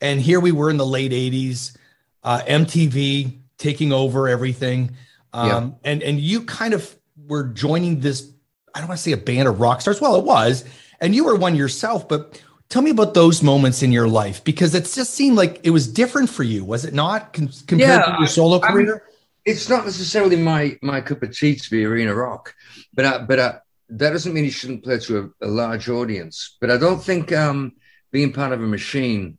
And 0.02 0.20
here 0.20 0.42
we 0.42 0.52
were 0.52 0.70
in 0.70 0.76
the 0.78 0.86
late 0.86 1.14
80s, 1.14 1.78
uh, 2.24 2.42
MTV 2.46 3.40
taking 3.58 3.94
over 3.94 4.28
everything. 4.28 4.92
Um, 5.32 5.78
and, 5.84 6.04
and 6.04 6.20
you 6.20 6.42
kind 6.44 6.74
of 6.74 6.94
were 7.28 7.46
joining 7.46 8.02
this, 8.02 8.30
I 8.74 8.80
don't 8.80 8.90
want 8.90 8.98
to 9.00 9.04
say 9.04 9.14
a 9.14 9.18
band 9.18 9.48
of 9.48 9.62
rock 9.62 9.80
stars. 9.82 10.02
Well, 10.02 10.18
it 10.18 10.26
was. 10.26 10.66
And 11.06 11.14
you 11.14 11.24
were 11.24 11.36
one 11.36 11.56
yourself, 11.56 12.10
but 12.10 12.42
tell 12.68 12.82
me 12.82 12.90
about 12.90 13.14
those 13.14 13.44
moments 13.44 13.84
in 13.84 13.92
your 13.92 14.08
life 14.08 14.44
because 14.44 14.74
it 14.74 14.86
just 14.92 15.14
seemed 15.14 15.38
like 15.38 15.60
it 15.64 15.70
was 15.70 15.88
different 15.88 16.32
for 16.32 16.42
you, 16.42 16.66
was 16.66 16.84
it 16.84 16.96
not? 16.96 17.32
Con- 17.32 17.52
compared 17.68 18.00
Yeah, 18.02 18.02
to 18.14 18.16
your 18.18 18.28
solo 18.28 18.60
I- 18.60 18.72
career? 18.72 19.04
it's 19.46 19.70
not 19.70 19.86
necessarily 19.86 20.36
my 20.36 20.76
my 20.82 21.00
cup 21.02 21.22
of 21.22 21.30
tea 21.38 21.54
to 21.56 21.70
be 21.70 21.86
arena 21.86 22.16
rock, 22.16 22.56
but 22.96 23.06
I, 23.06 23.20
but 23.20 23.40
I, 23.40 23.50
that 23.90 24.10
doesn't 24.16 24.34
mean 24.34 24.46
you 24.46 24.50
shouldn't 24.60 24.84
play 24.84 24.98
to 24.98 25.32
a, 25.42 25.46
a 25.48 25.52
large 25.62 25.88
audience. 25.90 26.58
But 26.60 26.72
I 26.72 26.78
don't 26.78 27.04
think 27.10 27.32
um, 27.32 27.74
being 28.12 28.34
part 28.34 28.52
of 28.52 28.64
a 28.64 28.68
machine 28.78 29.38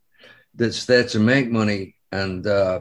that's 0.55 0.85
there 0.85 1.03
to 1.15 1.19
make 1.19 1.51
money 1.51 1.97
and 2.13 2.47
uh, 2.47 2.79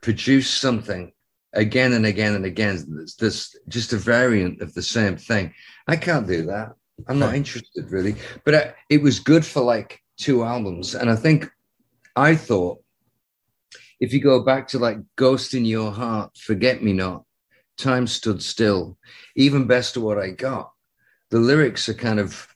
produce 0.00 0.50
something 0.50 1.12
again 1.52 1.92
and 1.92 2.04
again 2.06 2.34
and 2.34 2.44
again 2.44 2.74
that's 3.20 3.54
just 3.68 3.92
a 3.92 3.96
variant 4.14 4.60
of 4.60 4.74
the 4.74 4.82
same 4.82 5.16
thing. 5.16 5.54
I 5.86 5.94
can't 5.94 6.26
do 6.26 6.46
that. 6.46 6.70
I'm 7.08 7.18
not 7.18 7.34
interested 7.34 7.90
really. 7.90 8.16
But 8.44 8.54
I, 8.54 8.74
it 8.88 9.02
was 9.02 9.20
good 9.20 9.44
for 9.44 9.62
like 9.62 10.00
two 10.16 10.44
albums, 10.44 10.94
and 10.94 11.10
I 11.10 11.16
think 11.16 11.50
I 12.14 12.34
thought 12.34 12.78
if 14.00 14.12
you 14.12 14.20
go 14.20 14.42
back 14.42 14.68
to 14.68 14.78
like 14.78 14.98
Ghost 15.16 15.54
in 15.54 15.64
Your 15.64 15.90
Heart, 15.90 16.36
Forget 16.36 16.82
Me 16.82 16.92
Not, 16.92 17.24
Time 17.78 18.06
Stood 18.06 18.42
Still, 18.42 18.98
even 19.36 19.66
best 19.66 19.96
of 19.96 20.02
what 20.02 20.18
I 20.18 20.30
got, 20.30 20.72
the 21.30 21.38
lyrics 21.38 21.88
are 21.88 21.94
kind 21.94 22.20
of 22.20 22.46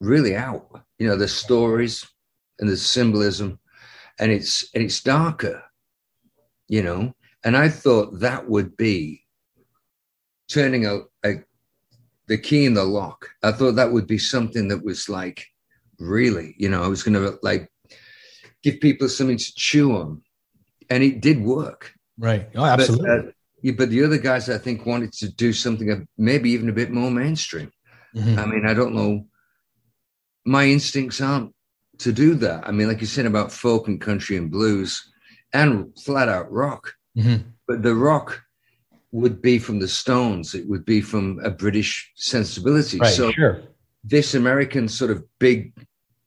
really 0.00 0.34
out. 0.34 0.82
You 0.98 1.08
know, 1.08 1.16
there's 1.16 1.34
stories 1.34 2.06
and 2.58 2.68
there's 2.68 2.84
symbolism, 2.84 3.58
and 4.18 4.30
it's 4.30 4.68
and 4.74 4.84
it's 4.84 5.02
darker, 5.02 5.62
you 6.68 6.82
know. 6.82 7.14
And 7.44 7.56
I 7.56 7.70
thought 7.70 8.20
that 8.20 8.48
would 8.48 8.76
be 8.76 9.24
turning 10.48 10.84
a, 10.84 10.96
a 10.96 11.09
the 12.30 12.38
key 12.38 12.64
in 12.64 12.74
the 12.74 12.84
lock. 12.84 13.28
I 13.42 13.50
thought 13.50 13.72
that 13.72 13.92
would 13.92 14.06
be 14.06 14.16
something 14.16 14.68
that 14.68 14.84
was 14.84 15.08
like 15.08 15.46
really, 15.98 16.54
you 16.58 16.68
know, 16.68 16.80
I 16.80 16.86
was 16.86 17.02
going 17.02 17.14
to 17.14 17.36
like 17.42 17.68
give 18.62 18.78
people 18.78 19.08
something 19.08 19.36
to 19.36 19.54
chew 19.56 19.96
on, 19.96 20.22
and 20.88 21.02
it 21.02 21.20
did 21.20 21.42
work. 21.42 21.92
Right. 22.16 22.48
Oh, 22.54 22.64
absolutely. 22.64 23.08
But, 23.08 23.18
uh, 23.18 23.30
yeah, 23.62 23.72
but 23.76 23.90
the 23.90 24.04
other 24.04 24.16
guys, 24.16 24.48
I 24.48 24.58
think, 24.58 24.86
wanted 24.86 25.12
to 25.14 25.28
do 25.28 25.52
something 25.52 26.06
maybe 26.16 26.50
even 26.50 26.68
a 26.68 26.72
bit 26.72 26.92
more 26.92 27.10
mainstream. 27.10 27.72
Mm-hmm. 28.14 28.38
I 28.38 28.46
mean, 28.46 28.64
I 28.64 28.74
don't 28.74 28.94
know. 28.94 29.26
My 30.46 30.66
instincts 30.66 31.20
aren't 31.20 31.52
to 31.98 32.12
do 32.12 32.36
that. 32.36 32.66
I 32.66 32.70
mean, 32.70 32.86
like 32.86 33.00
you 33.00 33.08
said 33.08 33.26
about 33.26 33.50
folk 33.50 33.88
and 33.88 34.00
country 34.00 34.36
and 34.36 34.52
blues 34.52 35.12
and 35.52 35.98
flat 35.98 36.28
out 36.28 36.50
rock. 36.52 36.94
Mm-hmm. 37.18 37.48
But 37.66 37.82
the 37.82 37.96
rock 37.96 38.40
would 39.12 39.42
be 39.42 39.58
from 39.58 39.78
the 39.78 39.88
Stones. 39.88 40.54
It 40.54 40.68
would 40.68 40.84
be 40.84 41.00
from 41.00 41.40
a 41.44 41.50
British 41.50 42.12
sensibility. 42.14 42.98
Right, 42.98 43.12
so 43.12 43.32
sure. 43.32 43.62
this 44.04 44.34
American 44.34 44.88
sort 44.88 45.10
of 45.10 45.24
big 45.38 45.72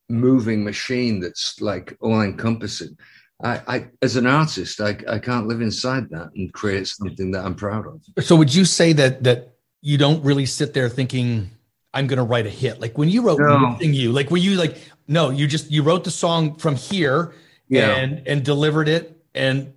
moving 0.08 0.62
machine 0.62 1.20
that's 1.20 1.60
like 1.60 1.96
all 2.00 2.20
encompassing. 2.20 2.96
I, 3.42 3.60
I, 3.66 3.86
as 4.02 4.16
an 4.16 4.26
artist, 4.26 4.80
I, 4.80 4.96
I 5.08 5.18
can't 5.18 5.48
live 5.48 5.60
inside 5.60 6.08
that 6.10 6.30
and 6.36 6.52
create 6.52 6.86
something 6.86 7.30
that 7.32 7.44
I'm 7.44 7.54
proud 7.54 7.86
of. 7.86 8.24
So 8.24 8.36
would 8.36 8.54
you 8.54 8.64
say 8.64 8.92
that 8.94 9.24
that 9.24 9.54
you 9.80 9.98
don't 9.98 10.22
really 10.24 10.46
sit 10.46 10.72
there 10.72 10.88
thinking 10.88 11.50
I'm 11.92 12.06
going 12.06 12.18
to 12.18 12.24
write 12.24 12.46
a 12.46 12.50
hit? 12.50 12.80
Like 12.80 12.96
when 12.96 13.08
you 13.08 13.22
wrote 13.22 13.40
no. 13.40 13.76
You, 13.80 14.12
like 14.12 14.30
were 14.30 14.36
you 14.36 14.56
like 14.56 14.76
no, 15.08 15.30
you 15.30 15.46
just 15.46 15.70
you 15.70 15.82
wrote 15.82 16.04
the 16.04 16.10
song 16.10 16.56
from 16.56 16.76
here 16.76 17.34
yeah. 17.68 17.96
and 17.96 18.26
and 18.26 18.44
delivered 18.44 18.88
it 18.88 19.20
and 19.34 19.72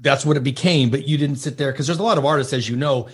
that's 0.00 0.24
what 0.24 0.36
it 0.36 0.44
became, 0.44 0.90
but 0.90 1.06
you 1.06 1.18
didn't 1.18 1.36
sit 1.36 1.58
there 1.58 1.72
because 1.72 1.86
there's 1.86 1.98
a 1.98 2.02
lot 2.02 2.18
of 2.18 2.24
artists 2.24 2.52
as 2.52 2.68
you 2.68 2.76
know 2.76 3.08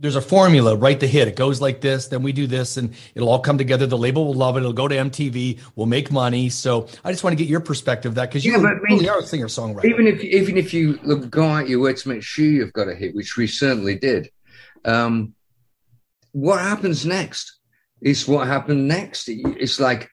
there's 0.00 0.16
a 0.16 0.22
formula, 0.22 0.74
write 0.74 0.98
the 0.98 1.06
hit. 1.06 1.28
It 1.28 1.36
goes 1.36 1.60
like 1.60 1.82
this, 1.82 2.08
then 2.08 2.22
we 2.22 2.32
do 2.32 2.46
this, 2.46 2.78
and 2.78 2.94
it'll 3.14 3.28
all 3.28 3.38
come 3.38 3.58
together. 3.58 3.86
The 3.86 3.98
label 3.98 4.24
will 4.24 4.34
love 4.34 4.56
it. 4.56 4.60
It'll 4.60 4.72
go 4.72 4.88
to 4.88 4.94
MTV. 4.94 5.60
We'll 5.76 5.86
make 5.86 6.10
money. 6.10 6.48
So 6.48 6.88
I 7.04 7.12
just 7.12 7.22
want 7.22 7.32
to 7.32 7.36
get 7.36 7.50
your 7.50 7.60
perspective 7.60 8.12
of 8.12 8.14
that 8.16 8.30
because 8.30 8.44
you 8.44 8.52
yeah, 8.52 8.66
really 8.88 9.08
are 9.10 9.18
a 9.18 9.22
singer 9.22 9.46
songwriter. 9.46 9.84
Even 9.84 10.06
if 10.06 10.24
even 10.24 10.56
if 10.56 10.72
you 10.72 10.98
look, 11.02 11.28
go 11.28 11.44
out 11.44 11.68
your 11.68 11.80
way 11.80 11.92
to 11.92 12.08
make 12.08 12.22
sure 12.22 12.46
you've 12.46 12.72
got 12.72 12.88
a 12.88 12.94
hit, 12.94 13.14
which 13.14 13.36
we 13.36 13.46
certainly 13.46 13.98
did. 13.98 14.30
Um, 14.86 15.34
what 16.32 16.60
happens 16.60 17.04
next? 17.04 17.58
Is 18.00 18.26
what 18.26 18.46
happened 18.46 18.88
next. 18.88 19.28
It's 19.28 19.78
like 19.78 20.10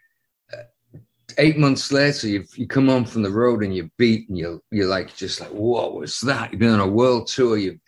eight 1.37 1.57
months 1.57 1.91
later, 1.91 2.27
you 2.27 2.45
you 2.55 2.67
come 2.67 2.89
on 2.89 3.05
from 3.05 3.23
the 3.23 3.31
road 3.31 3.63
and 3.63 3.75
you're 3.75 3.89
beat, 3.97 4.29
and 4.29 4.37
you're 4.37 4.59
you're 4.71 4.87
like 4.87 5.15
just 5.15 5.39
like, 5.39 5.49
what 5.49 5.93
was 5.93 6.19
that? 6.21 6.51
You've 6.51 6.59
been 6.59 6.69
on 6.69 6.79
a 6.79 6.87
world 6.87 7.27
tour. 7.27 7.57
You've 7.57 7.79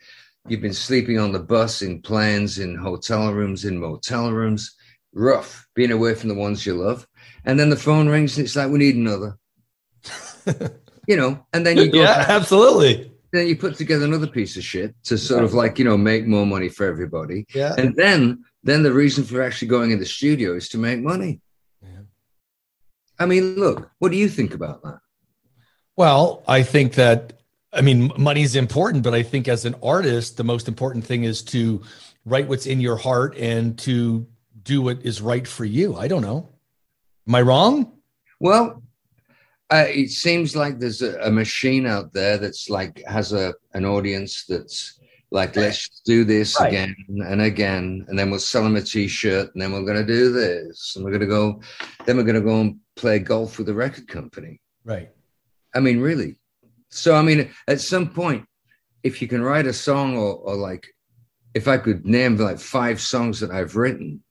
You've 0.48 0.60
been 0.60 0.74
sleeping 0.74 1.18
on 1.18 1.32
the 1.32 1.38
bus, 1.38 1.82
in 1.82 2.00
planes, 2.02 2.58
in 2.58 2.74
hotel 2.74 3.32
rooms, 3.32 3.64
in 3.64 3.78
motel 3.78 4.32
rooms. 4.32 4.74
Rough 5.12 5.66
being 5.74 5.92
away 5.92 6.14
from 6.14 6.28
the 6.28 6.34
ones 6.34 6.64
you 6.64 6.74
love. 6.74 7.06
And 7.44 7.58
then 7.58 7.70
the 7.70 7.76
phone 7.76 8.08
rings 8.08 8.36
and 8.36 8.44
it's 8.44 8.56
like, 8.56 8.70
we 8.70 8.78
need 8.78 8.96
another. 8.96 9.36
you 11.06 11.16
know, 11.16 11.44
and 11.52 11.66
then 11.66 11.76
you 11.76 11.90
go. 11.90 12.00
yeah, 12.00 12.18
back, 12.18 12.28
absolutely. 12.28 13.12
Then 13.32 13.46
you 13.46 13.56
put 13.56 13.76
together 13.76 14.04
another 14.04 14.26
piece 14.26 14.56
of 14.56 14.64
shit 14.64 14.94
to 15.04 15.18
sort 15.18 15.44
of 15.44 15.54
like, 15.54 15.78
you 15.78 15.84
know, 15.84 15.96
make 15.96 16.26
more 16.26 16.46
money 16.46 16.68
for 16.68 16.86
everybody. 16.86 17.46
Yeah. 17.54 17.74
And 17.76 17.94
then, 17.94 18.44
then 18.62 18.82
the 18.82 18.92
reason 18.92 19.24
for 19.24 19.42
actually 19.42 19.68
going 19.68 19.90
in 19.90 19.98
the 19.98 20.06
studio 20.06 20.54
is 20.54 20.68
to 20.70 20.78
make 20.78 21.00
money. 21.00 21.40
I 23.20 23.26
mean, 23.26 23.54
look, 23.54 23.90
what 23.98 24.10
do 24.10 24.16
you 24.16 24.28
think 24.28 24.54
about 24.54 24.82
that? 24.82 24.98
Well, 25.96 26.42
I 26.48 26.62
think 26.62 26.94
that 26.94 27.34
I 27.72 27.82
mean, 27.82 28.10
money 28.16 28.42
is 28.42 28.56
important, 28.56 29.04
but 29.04 29.14
I 29.14 29.22
think 29.22 29.46
as 29.46 29.64
an 29.64 29.76
artist, 29.82 30.36
the 30.36 30.44
most 30.44 30.66
important 30.66 31.04
thing 31.04 31.24
is 31.24 31.42
to 31.44 31.82
write 32.24 32.48
what's 32.48 32.66
in 32.66 32.80
your 32.80 32.96
heart 32.96 33.36
and 33.36 33.78
to 33.80 34.26
do 34.62 34.82
what 34.82 35.02
is 35.02 35.22
right 35.22 35.46
for 35.46 35.64
you. 35.64 35.96
I 35.96 36.08
don't 36.08 36.22
know. 36.22 36.48
Am 37.28 37.34
I 37.34 37.42
wrong? 37.42 37.92
Well, 38.40 38.82
uh, 39.72 39.84
it 39.88 40.10
seems 40.10 40.56
like 40.56 40.80
there's 40.80 41.00
a, 41.00 41.16
a, 41.20 41.30
machine 41.30 41.86
out 41.86 42.12
there 42.12 42.38
that's 42.38 42.68
like 42.68 43.02
has 43.06 43.32
a 43.32 43.54
an 43.74 43.84
audience 43.84 44.44
that's 44.48 44.98
like 45.30 45.54
let's 45.54 46.00
do 46.04 46.24
this 46.24 46.58
right. 46.58 46.68
again 46.68 46.96
and 47.28 47.40
again 47.40 48.04
and 48.08 48.18
then 48.18 48.30
we'll 48.30 48.40
sell 48.40 48.64
them 48.64 48.74
a 48.74 48.82
t-shirt 48.82 49.48
and 49.54 49.62
then 49.62 49.70
we're 49.70 49.84
going 49.84 50.04
to 50.04 50.04
do 50.04 50.32
this 50.32 50.94
and 50.96 51.04
we're 51.04 51.12
going 51.12 51.20
to 51.20 51.26
go 51.26 51.60
then 52.04 52.16
we're 52.16 52.24
going 52.24 52.34
to 52.34 52.40
go 52.40 52.60
and 52.62 52.80
play 53.00 53.18
golf 53.18 53.58
with 53.58 53.68
a 53.68 53.74
record 53.74 54.06
company 54.08 54.60
right 54.84 55.10
i 55.74 55.80
mean 55.80 56.00
really 56.00 56.36
so 56.90 57.14
I 57.14 57.22
mean, 57.22 57.50
at 57.68 57.80
some 57.80 58.10
point, 58.10 58.44
if 59.02 59.22
you 59.22 59.28
can 59.28 59.42
write 59.42 59.66
a 59.66 59.72
song 59.72 60.16
or, 60.16 60.34
or 60.34 60.56
like, 60.56 60.86
if 61.54 61.66
I 61.66 61.78
could 61.78 62.04
name 62.04 62.36
like 62.36 62.58
five 62.58 63.00
songs 63.00 63.40
that 63.40 63.50
I've 63.50 63.76
written, 63.76 64.22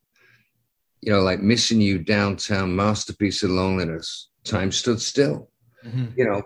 you 1.01 1.11
know, 1.11 1.21
like 1.21 1.41
missing 1.41 1.81
you 1.81 1.99
downtown, 1.99 2.75
masterpiece 2.75 3.43
of 3.43 3.49
loneliness, 3.49 4.29
time 4.43 4.71
stood 4.71 5.01
still. 5.01 5.49
Mm-hmm. 5.85 6.07
You 6.17 6.25
know, 6.25 6.43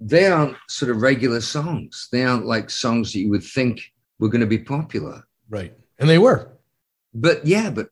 they 0.00 0.26
aren't 0.26 0.56
sort 0.68 0.90
of 0.90 1.02
regular 1.02 1.40
songs. 1.40 2.08
They 2.10 2.24
aren't 2.24 2.46
like 2.46 2.70
songs 2.70 3.12
that 3.12 3.20
you 3.20 3.30
would 3.30 3.44
think 3.44 3.82
were 4.18 4.30
going 4.30 4.40
to 4.40 4.46
be 4.46 4.58
popular. 4.58 5.24
Right. 5.48 5.74
And 5.98 6.08
they 6.08 6.18
were. 6.18 6.56
But 7.12 7.46
yeah, 7.46 7.70
but 7.70 7.88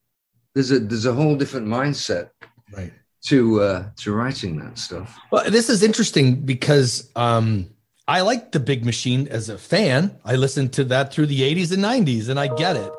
there's 0.54 0.72
a 0.72 0.80
there's 0.80 1.06
a 1.06 1.12
whole 1.12 1.36
different 1.36 1.68
mindset. 1.68 2.30
Right 2.76 2.92
to 3.22 3.60
uh, 3.60 3.84
to 3.96 4.12
writing 4.12 4.58
that 4.58 4.78
stuff. 4.78 5.18
Well, 5.30 5.48
this 5.50 5.68
is 5.68 5.82
interesting 5.82 6.36
because 6.36 7.10
um, 7.16 7.70
I 8.08 8.22
like 8.22 8.52
the 8.52 8.60
Big 8.60 8.84
Machine 8.84 9.28
as 9.28 9.48
a 9.48 9.58
fan. 9.58 10.18
I 10.24 10.36
listened 10.36 10.72
to 10.74 10.84
that 10.84 11.12
through 11.12 11.26
the 11.26 11.40
'80s 11.40 11.72
and 11.72 11.82
'90s, 11.82 12.28
and 12.28 12.38
I 12.38 12.54
get 12.54 12.76
it. 12.76 12.92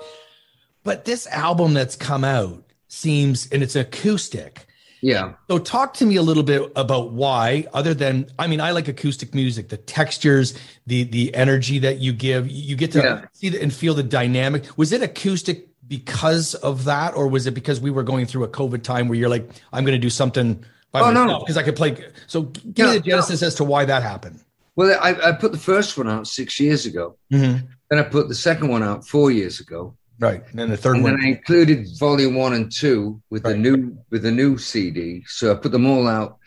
But 0.84 1.06
this 1.06 1.28
album 1.28 1.74
that's 1.74 1.96
come 1.96 2.24
out 2.24 2.64
seems, 2.88 3.50
and 3.52 3.64
it's 3.64 3.76
acoustic. 3.76 4.66
Yeah. 5.02 5.34
So 5.50 5.60
talk 5.60 5.96
to 5.96 6.06
me 6.06 6.16
a 6.16 6.22
little 6.22 6.44
bit 6.44 6.72
about 6.78 7.12
why, 7.12 7.68
other 7.74 7.94
than 7.94 8.30
I 8.40 8.48
mean, 8.48 8.62
I 8.62 8.72
like 8.72 8.88
acoustic 8.88 9.36
music, 9.36 9.68
the 9.68 9.78
textures, 9.78 10.58
the 10.88 11.04
the 11.04 11.36
energy 11.36 11.80
that 11.80 12.00
you 12.00 12.14
give. 12.14 12.50
You 12.50 12.78
get 12.78 12.94
to 12.94 13.00
yeah. 13.00 13.26
see 13.34 13.50
the, 13.50 13.62
and 13.62 13.74
feel 13.74 13.94
the 13.94 14.04
dynamic. 14.04 14.66
Was 14.78 14.94
it 14.94 15.04
acoustic 15.04 15.68
because 15.98 16.56
of 16.56 16.86
that, 16.86 17.14
or 17.14 17.28
was 17.28 17.46
it 17.46 17.52
because 17.52 17.80
we 17.80 17.92
were 17.92 18.02
going 18.02 18.26
through 18.26 18.44
a 18.44 18.48
COVID 18.48 18.82
time 18.82 19.08
where 19.08 19.16
you're 19.16 19.30
like, 19.30 19.48
I'm 19.72 19.86
going 19.86 19.94
to 19.94 20.02
do 20.02 20.10
something 20.10 20.66
by 20.92 21.02
oh, 21.02 21.12
myself 21.12 21.44
because 21.44 21.56
no. 21.56 21.62
I 21.62 21.64
could 21.66 21.76
play? 21.76 22.04
So 22.26 22.42
give 22.42 22.88
yeah, 22.88 22.94
me 22.94 22.98
the 22.98 23.00
genesis 23.02 23.42
no. 23.42 23.48
as 23.48 23.56
to 23.56 23.64
why 23.64 23.86
that 23.86 24.02
happened. 24.02 24.40
Well, 24.76 25.00
I, 25.00 25.30
I, 25.30 25.32
put 25.34 25.52
the 25.52 25.60
first 25.60 25.96
one 25.96 26.10
out 26.10 26.26
six 26.26 26.60
years 26.60 26.88
ago. 26.88 27.16
Mm-hmm. 27.32 27.68
Then 27.92 28.00
I 28.00 28.02
put 28.02 28.28
the 28.28 28.34
second 28.34 28.70
one 28.70 28.82
out 28.82 29.08
four 29.08 29.30
years 29.30 29.60
ago. 29.60 29.96
Right, 30.20 30.44
and 30.50 30.58
then 30.58 30.72
the 30.72 30.78
third 30.78 30.96
and 30.96 31.04
one. 31.04 31.16
then 31.16 31.26
I 31.26 31.30
included 31.30 31.88
volume 32.00 32.34
one 32.34 32.54
and 32.54 32.72
two 32.72 33.22
with 33.30 33.46
right. 33.46 33.52
the 33.52 33.58
new 33.58 33.96
with 34.10 34.24
the 34.24 34.32
new 34.32 34.58
CD. 34.58 35.24
So 35.28 35.52
I 35.52 35.56
put 35.56 35.72
them 35.72 35.86
all 35.86 36.08
out 36.08 36.40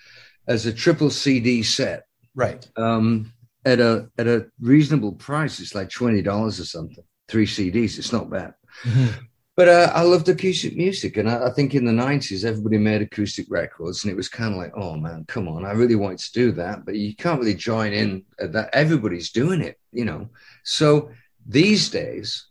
as 0.48 0.66
a 0.66 0.72
triple 0.72 1.10
CD 1.10 1.62
set. 1.62 2.06
Right. 2.34 2.68
Um, 2.76 3.32
at 3.64 3.78
a 3.78 4.08
at 4.18 4.26
a 4.26 4.46
reasonable 4.60 5.12
price. 5.12 5.60
It's 5.60 5.74
like 5.74 5.90
twenty 5.90 6.22
dollars 6.22 6.58
or 6.58 6.64
something. 6.64 7.04
Three 7.28 7.46
CDs. 7.46 7.96
It's 7.96 8.12
not 8.12 8.28
bad. 8.28 8.54
Mm-hmm. 8.82 9.24
But 9.56 9.68
uh, 9.68 9.90
I 9.94 10.02
loved 10.02 10.28
acoustic 10.28 10.76
music, 10.76 11.16
and 11.16 11.30
I, 11.30 11.46
I, 11.46 11.50
think 11.50 11.74
in 11.74 11.86
the 11.86 11.92
'90s 11.92 12.44
everybody 12.44 12.76
made 12.76 13.00
acoustic 13.00 13.46
records, 13.48 14.04
and 14.04 14.12
it 14.12 14.16
was 14.16 14.28
kind 14.28 14.52
of 14.52 14.58
like, 14.58 14.72
oh 14.76 14.96
man, 14.96 15.24
come 15.26 15.48
on, 15.48 15.64
I 15.64 15.72
really 15.72 15.94
wanted 15.94 16.18
to 16.18 16.32
do 16.32 16.52
that, 16.52 16.84
but 16.84 16.94
you 16.94 17.16
can't 17.16 17.40
really 17.40 17.54
join 17.54 17.94
in 17.94 18.22
that. 18.38 18.68
Everybody's 18.74 19.30
doing 19.30 19.62
it, 19.62 19.80
you 19.92 20.04
know. 20.04 20.28
So 20.62 21.10
these 21.46 21.88
days, 21.88 22.48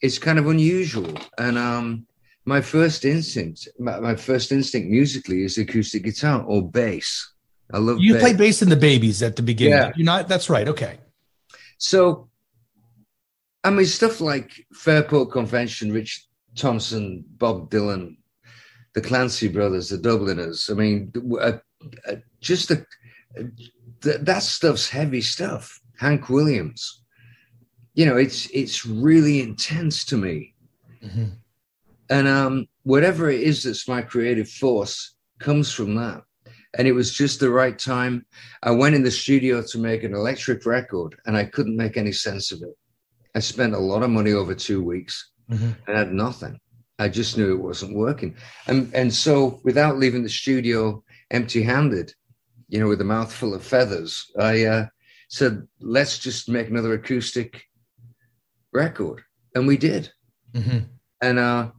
it's 0.00 0.18
kind 0.18 0.38
of 0.38 0.46
unusual, 0.46 1.12
and 1.36 1.58
um, 1.58 2.06
my 2.44 2.60
first 2.60 3.04
instinct, 3.04 3.66
my, 3.80 3.98
my, 3.98 4.14
first 4.14 4.52
instinct 4.52 4.88
musically 4.88 5.42
is 5.42 5.58
acoustic 5.58 6.04
guitar 6.04 6.44
or 6.44 6.62
bass. 6.62 7.32
I 7.74 7.78
love. 7.78 7.98
You 7.98 8.12
bass. 8.12 8.22
played 8.22 8.38
bass 8.38 8.62
in 8.62 8.68
the 8.68 8.76
Babies 8.76 9.20
at 9.24 9.34
the 9.34 9.42
beginning. 9.42 9.78
Yeah. 9.78 9.90
You're 9.96 10.06
not. 10.06 10.28
That's 10.28 10.48
right. 10.48 10.68
Okay. 10.68 10.98
So 11.78 12.29
I 13.62 13.70
mean, 13.70 13.86
stuff 13.86 14.20
like 14.20 14.66
Fairport 14.72 15.32
Convention, 15.32 15.92
Rich 15.92 16.26
Thompson, 16.56 17.24
Bob 17.36 17.70
Dylan, 17.70 18.16
the 18.94 19.00
Clancy 19.00 19.48
brothers, 19.48 19.90
the 19.90 19.98
Dubliners. 19.98 20.70
I 20.70 20.74
mean, 20.74 21.12
uh, 21.40 21.58
uh, 22.08 22.14
just 22.40 22.68
the, 22.68 22.84
uh, 23.38 23.44
that 24.00 24.42
stuff's 24.42 24.88
heavy 24.88 25.20
stuff. 25.20 25.80
Hank 25.98 26.30
Williams, 26.30 27.02
you 27.94 28.06
know, 28.06 28.16
it's 28.16 28.48
it's 28.50 28.86
really 28.86 29.42
intense 29.42 30.04
to 30.06 30.16
me. 30.16 30.54
Mm-hmm. 31.04 31.26
And 32.08 32.28
um, 32.28 32.66
whatever 32.82 33.30
it 33.30 33.40
is 33.40 33.62
that's 33.62 33.86
my 33.86 34.02
creative 34.02 34.48
force 34.48 35.14
comes 35.38 35.72
from 35.72 35.94
that. 35.96 36.22
And 36.78 36.88
it 36.88 36.92
was 36.92 37.12
just 37.12 37.40
the 37.40 37.50
right 37.50 37.78
time. 37.78 38.24
I 38.62 38.70
went 38.70 38.94
in 38.94 39.02
the 39.02 39.10
studio 39.10 39.62
to 39.62 39.78
make 39.78 40.04
an 40.04 40.14
electric 40.14 40.64
record, 40.66 41.16
and 41.26 41.36
I 41.36 41.44
couldn't 41.44 41.76
make 41.76 41.96
any 41.96 42.12
sense 42.12 42.52
of 42.52 42.62
it. 42.62 42.76
I 43.34 43.40
spent 43.40 43.74
a 43.74 43.78
lot 43.78 44.02
of 44.02 44.10
money 44.10 44.32
over 44.32 44.54
two 44.54 44.82
weeks 44.82 45.30
mm-hmm. 45.50 45.70
and 45.86 45.96
had 45.96 46.12
nothing. 46.12 46.58
I 46.98 47.08
just 47.08 47.38
knew 47.38 47.54
it 47.54 47.62
wasn't 47.62 47.96
working. 47.96 48.36
And, 48.66 48.92
and 48.94 49.12
so 49.12 49.60
without 49.64 49.96
leaving 49.96 50.22
the 50.22 50.28
studio 50.28 51.02
empty 51.30 51.62
handed, 51.62 52.12
you 52.68 52.78
know, 52.78 52.88
with 52.88 53.00
a 53.00 53.04
mouthful 53.04 53.54
of 53.54 53.64
feathers, 53.64 54.30
I 54.38 54.64
uh, 54.64 54.86
said, 55.28 55.66
let's 55.80 56.18
just 56.18 56.48
make 56.48 56.68
another 56.68 56.92
acoustic 56.92 57.64
record. 58.72 59.22
And 59.54 59.66
we 59.66 59.76
did. 59.76 60.12
Mm-hmm. 60.52 60.78
And 61.22 61.38
uh, 61.38 61.70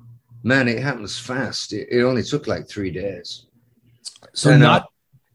man, 0.44 0.68
it 0.68 0.82
happens 0.82 1.20
fast. 1.20 1.74
It, 1.74 1.88
it 1.92 2.04
only 2.04 2.24
took 2.24 2.48
like 2.48 2.68
three 2.68 2.92
days. 2.92 3.46
So 4.34 4.52
And, 4.52 4.64
uh, 4.64 4.68
not 4.68 4.88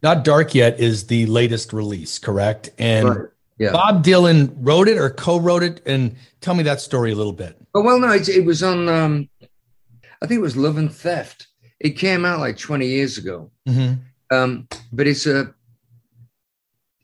not 0.02 0.24
dark 0.24 0.54
yet 0.54 0.78
is 0.78 1.06
the 1.06 1.26
latest 1.26 1.72
release, 1.72 2.18
correct? 2.18 2.70
And 2.78 3.08
Right. 3.08 3.28
Yeah. 3.58 3.72
Bob 3.72 4.04
Dylan 4.04 4.54
wrote 4.58 4.86
it 4.88 4.98
or 4.98 5.10
co-wrote 5.10 5.62
it, 5.62 5.80
and 5.86 6.14
tell 6.40 6.54
me 6.54 6.62
that 6.64 6.80
story 6.80 7.12
a 7.12 7.14
little 7.14 7.32
bit. 7.32 7.56
Oh, 7.74 7.82
well, 7.82 7.98
no, 7.98 8.10
it, 8.12 8.28
it 8.28 8.44
was 8.44 8.62
on, 8.62 8.88
um, 8.88 9.28
I 9.42 10.26
think 10.26 10.38
it 10.38 10.42
was 10.42 10.56
Love 10.56 10.76
and 10.76 10.92
Theft. 10.92 11.46
It 11.80 11.90
came 11.90 12.24
out 12.24 12.40
like 12.40 12.58
20 12.58 12.86
years 12.86 13.16
ago. 13.18 13.50
Mm-hmm. 13.68 13.94
Um, 14.34 14.68
but 14.92 15.06
it's 15.06 15.26
a, 15.26 15.54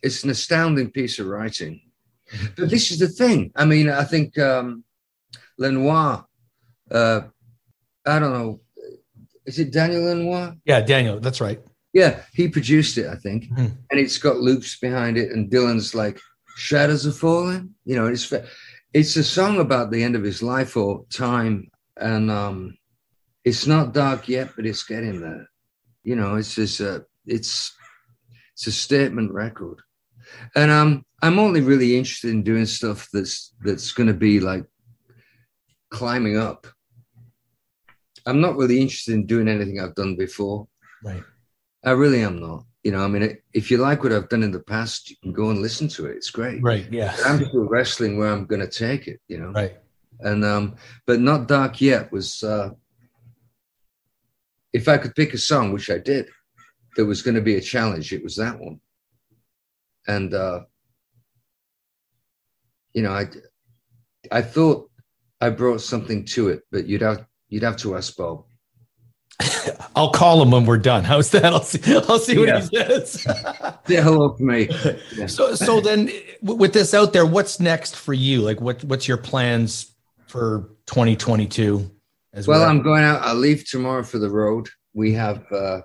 it's 0.02 0.24
an 0.24 0.30
astounding 0.30 0.90
piece 0.90 1.18
of 1.18 1.26
writing. 1.26 1.80
But 2.56 2.70
this 2.70 2.90
is 2.90 2.98
the 2.98 3.08
thing. 3.08 3.52
I 3.56 3.64
mean, 3.64 3.88
I 3.88 4.04
think 4.04 4.38
um, 4.38 4.84
Lanois, 5.58 6.22
uh, 6.90 7.20
I 8.06 8.18
don't 8.18 8.32
know, 8.32 8.60
is 9.46 9.58
it 9.58 9.72
Daniel 9.72 10.02
Lanois? 10.04 10.54
Yeah, 10.64 10.80
Daniel, 10.80 11.20
that's 11.20 11.40
right. 11.40 11.60
Yeah, 11.92 12.22
he 12.32 12.48
produced 12.48 12.96
it, 12.96 13.06
I 13.06 13.16
think, 13.16 13.50
Mhm. 13.50 13.72
and 13.90 14.00
it's 14.00 14.16
got 14.16 14.38
loops 14.38 14.78
behind 14.78 15.18
it, 15.18 15.30
and 15.30 15.50
Dylan's 15.50 15.94
like, 15.94 16.18
"Shadows 16.56 17.06
are 17.06 17.12
falling," 17.12 17.74
you 17.84 17.96
know. 17.96 18.06
It's 18.06 18.32
it's 18.92 19.16
a 19.16 19.24
song 19.24 19.58
about 19.58 19.90
the 19.90 20.02
end 20.02 20.16
of 20.16 20.22
his 20.22 20.42
life 20.42 20.76
or 20.76 21.04
time, 21.10 21.70
and 21.96 22.30
um, 22.30 22.76
it's 23.44 23.66
not 23.66 23.94
dark 23.94 24.28
yet, 24.28 24.50
but 24.56 24.66
it's 24.66 24.84
getting 24.84 25.20
there. 25.20 25.48
You 26.04 26.16
know, 26.16 26.36
it's 26.36 26.54
just 26.54 26.80
a 26.80 27.04
it's 27.26 27.74
it's 28.54 28.66
a 28.66 28.72
statement 28.72 29.32
record, 29.32 29.80
and 30.54 30.70
um, 30.70 31.04
I'm 31.22 31.38
only 31.38 31.60
really 31.60 31.96
interested 31.96 32.30
in 32.30 32.42
doing 32.42 32.66
stuff 32.66 33.08
that's 33.12 33.54
that's 33.60 33.92
going 33.92 34.08
to 34.08 34.14
be 34.14 34.40
like 34.40 34.64
climbing 35.90 36.36
up. 36.36 36.66
I'm 38.26 38.40
not 38.40 38.56
really 38.56 38.80
interested 38.80 39.14
in 39.14 39.26
doing 39.26 39.48
anything 39.48 39.80
I've 39.80 39.94
done 39.94 40.16
before. 40.16 40.68
Right. 41.02 41.22
I 41.84 41.90
really 41.92 42.22
am 42.22 42.40
not. 42.40 42.64
You 42.84 42.90
know, 42.90 43.04
I 43.04 43.06
mean, 43.08 43.38
if 43.54 43.70
you 43.70 43.78
like 43.78 44.02
what 44.02 44.12
I've 44.12 44.28
done 44.28 44.42
in 44.42 44.50
the 44.50 44.58
past, 44.60 45.08
you 45.10 45.16
can 45.22 45.32
go 45.32 45.50
and 45.50 45.62
listen 45.62 45.86
to 45.88 46.06
it. 46.06 46.16
It's 46.16 46.30
great. 46.30 46.60
Right. 46.62 46.86
Yeah. 46.90 47.14
I'm 47.24 47.44
still 47.44 47.68
wrestling 47.68 48.18
where 48.18 48.32
I'm 48.32 48.44
going 48.46 48.60
to 48.60 48.66
take 48.86 49.06
it. 49.06 49.20
You 49.28 49.38
know, 49.38 49.50
Right. 49.52 49.76
and 50.20 50.44
um, 50.44 50.74
but 51.06 51.20
not 51.20 51.46
dark 51.48 51.80
yet 51.80 52.10
was. 52.10 52.42
uh 52.42 52.70
If 54.72 54.88
I 54.88 54.96
could 54.98 55.14
pick 55.14 55.32
a 55.34 55.38
song, 55.38 55.72
which 55.72 55.90
I 55.90 55.98
did, 55.98 56.24
there 56.96 57.04
was 57.06 57.22
going 57.22 57.36
to 57.36 57.40
be 57.50 57.56
a 57.56 57.60
challenge. 57.60 58.12
It 58.12 58.24
was 58.24 58.36
that 58.36 58.58
one, 58.58 58.80
and 60.08 60.34
uh 60.34 60.60
you 62.94 63.02
know, 63.02 63.12
I 63.12 63.24
I 64.30 64.42
thought 64.42 64.90
I 65.40 65.50
brought 65.50 65.80
something 65.80 66.24
to 66.34 66.48
it, 66.52 66.60
but 66.72 66.86
you'd 66.88 67.02
have 67.02 67.26
you'd 67.48 67.62
have 67.68 67.76
to 67.84 67.96
ask 67.96 68.16
Bob. 68.16 68.44
I'll 69.96 70.10
call 70.10 70.40
him 70.42 70.50
when 70.50 70.66
we're 70.66 70.78
done. 70.78 71.04
How's 71.04 71.30
that? 71.30 71.44
I'll 71.46 71.62
see. 71.62 71.80
I'll 71.94 72.18
see 72.18 72.38
what 72.38 72.48
Yeah. 72.48 72.60
he 72.60 72.76
says. 72.76 73.12
Say 73.86 73.96
hello 73.96 74.34
to 74.36 74.42
me. 74.42 74.68
so, 75.26 75.54
so 75.54 75.80
then, 75.80 76.10
with 76.42 76.72
this 76.72 76.94
out 76.94 77.12
there, 77.12 77.26
what's 77.26 77.58
next 77.60 77.96
for 77.96 78.14
you? 78.14 78.40
Like, 78.40 78.60
what 78.60 78.82
what's 78.84 79.08
your 79.08 79.16
plans 79.18 79.94
for 80.26 80.70
2022? 80.86 81.90
As 82.34 82.46
Well, 82.46 82.60
we're- 82.60 82.70
I'm 82.70 82.82
going 82.82 83.02
out. 83.04 83.22
I 83.22 83.32
leave 83.32 83.68
tomorrow 83.68 84.02
for 84.02 84.18
the 84.18 84.30
road. 84.30 84.68
We 84.94 85.12
have 85.14 85.44
uh, 85.52 85.80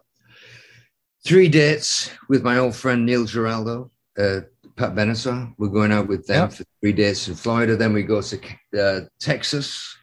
three 1.26 1.48
dates 1.50 2.12
with 2.30 2.44
my 2.44 2.58
old 2.58 2.76
friend 2.76 3.06
Neil 3.06 3.26
Giraldo, 3.26 3.92
uh, 4.18 4.42
Pat 4.76 4.94
Benatar. 4.96 5.54
We're 5.58 5.68
going 5.70 5.92
out 5.92 6.08
with 6.08 6.28
them 6.28 6.50
Yeah. 6.50 6.56
for 6.56 6.64
three 6.82 6.94
days 6.94 7.28
in 7.28 7.36
Florida. 7.36 7.76
Then 7.76 7.94
we 7.94 8.04
go 8.04 8.22
to 8.22 8.40
uh, 8.80 9.00
Texas 9.20 9.96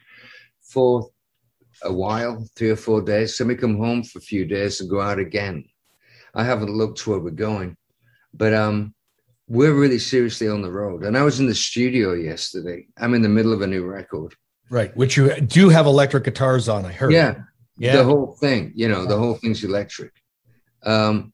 for 0.61 1.09
a 1.83 1.91
while, 1.91 2.47
three 2.55 2.69
or 2.69 2.75
four 2.75 3.01
days. 3.01 3.37
Then 3.37 3.47
we 3.47 3.55
come 3.55 3.77
home 3.77 4.03
for 4.03 4.19
a 4.19 4.21
few 4.21 4.45
days 4.45 4.81
and 4.81 4.89
go 4.89 5.01
out 5.01 5.19
again. 5.19 5.65
I 6.33 6.43
haven't 6.43 6.75
looked 6.75 7.05
where 7.07 7.19
we're 7.19 7.31
going, 7.31 7.77
but 8.33 8.53
um, 8.53 8.93
we're 9.47 9.73
really 9.73 9.99
seriously 9.99 10.49
on 10.49 10.61
the 10.61 10.71
road. 10.71 11.03
And 11.03 11.17
I 11.17 11.23
was 11.23 11.39
in 11.39 11.47
the 11.47 11.55
studio 11.55 12.13
yesterday. 12.13 12.87
I'm 12.97 13.13
in 13.13 13.21
the 13.21 13.29
middle 13.29 13.53
of 13.53 13.61
a 13.61 13.67
new 13.67 13.85
record. 13.85 14.33
right, 14.69 14.95
which 14.97 15.17
you 15.17 15.33
do 15.41 15.69
have 15.69 15.85
electric 15.85 16.23
guitars 16.25 16.67
on. 16.67 16.85
I 16.85 16.91
heard. 16.91 17.13
Yeah, 17.13 17.35
yeah. 17.77 17.95
the 17.97 18.03
whole 18.03 18.35
thing 18.39 18.71
you 18.75 18.87
know 18.87 19.05
the 19.05 19.17
whole 19.17 19.35
thing's 19.35 19.63
electric 19.63 20.11
um 20.83 21.33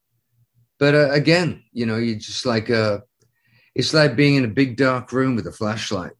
but 0.78 0.94
uh, 0.94 1.10
again 1.10 1.62
you 1.72 1.86
know 1.86 1.96
you 1.96 2.16
just 2.16 2.46
like 2.46 2.70
uh 2.70 2.98
it's 3.74 3.94
like 3.94 4.16
being 4.16 4.36
in 4.36 4.44
a 4.44 4.48
big 4.48 4.76
dark 4.76 5.12
room 5.12 5.36
with 5.36 5.46
a 5.46 5.52
flashlight 5.52 6.12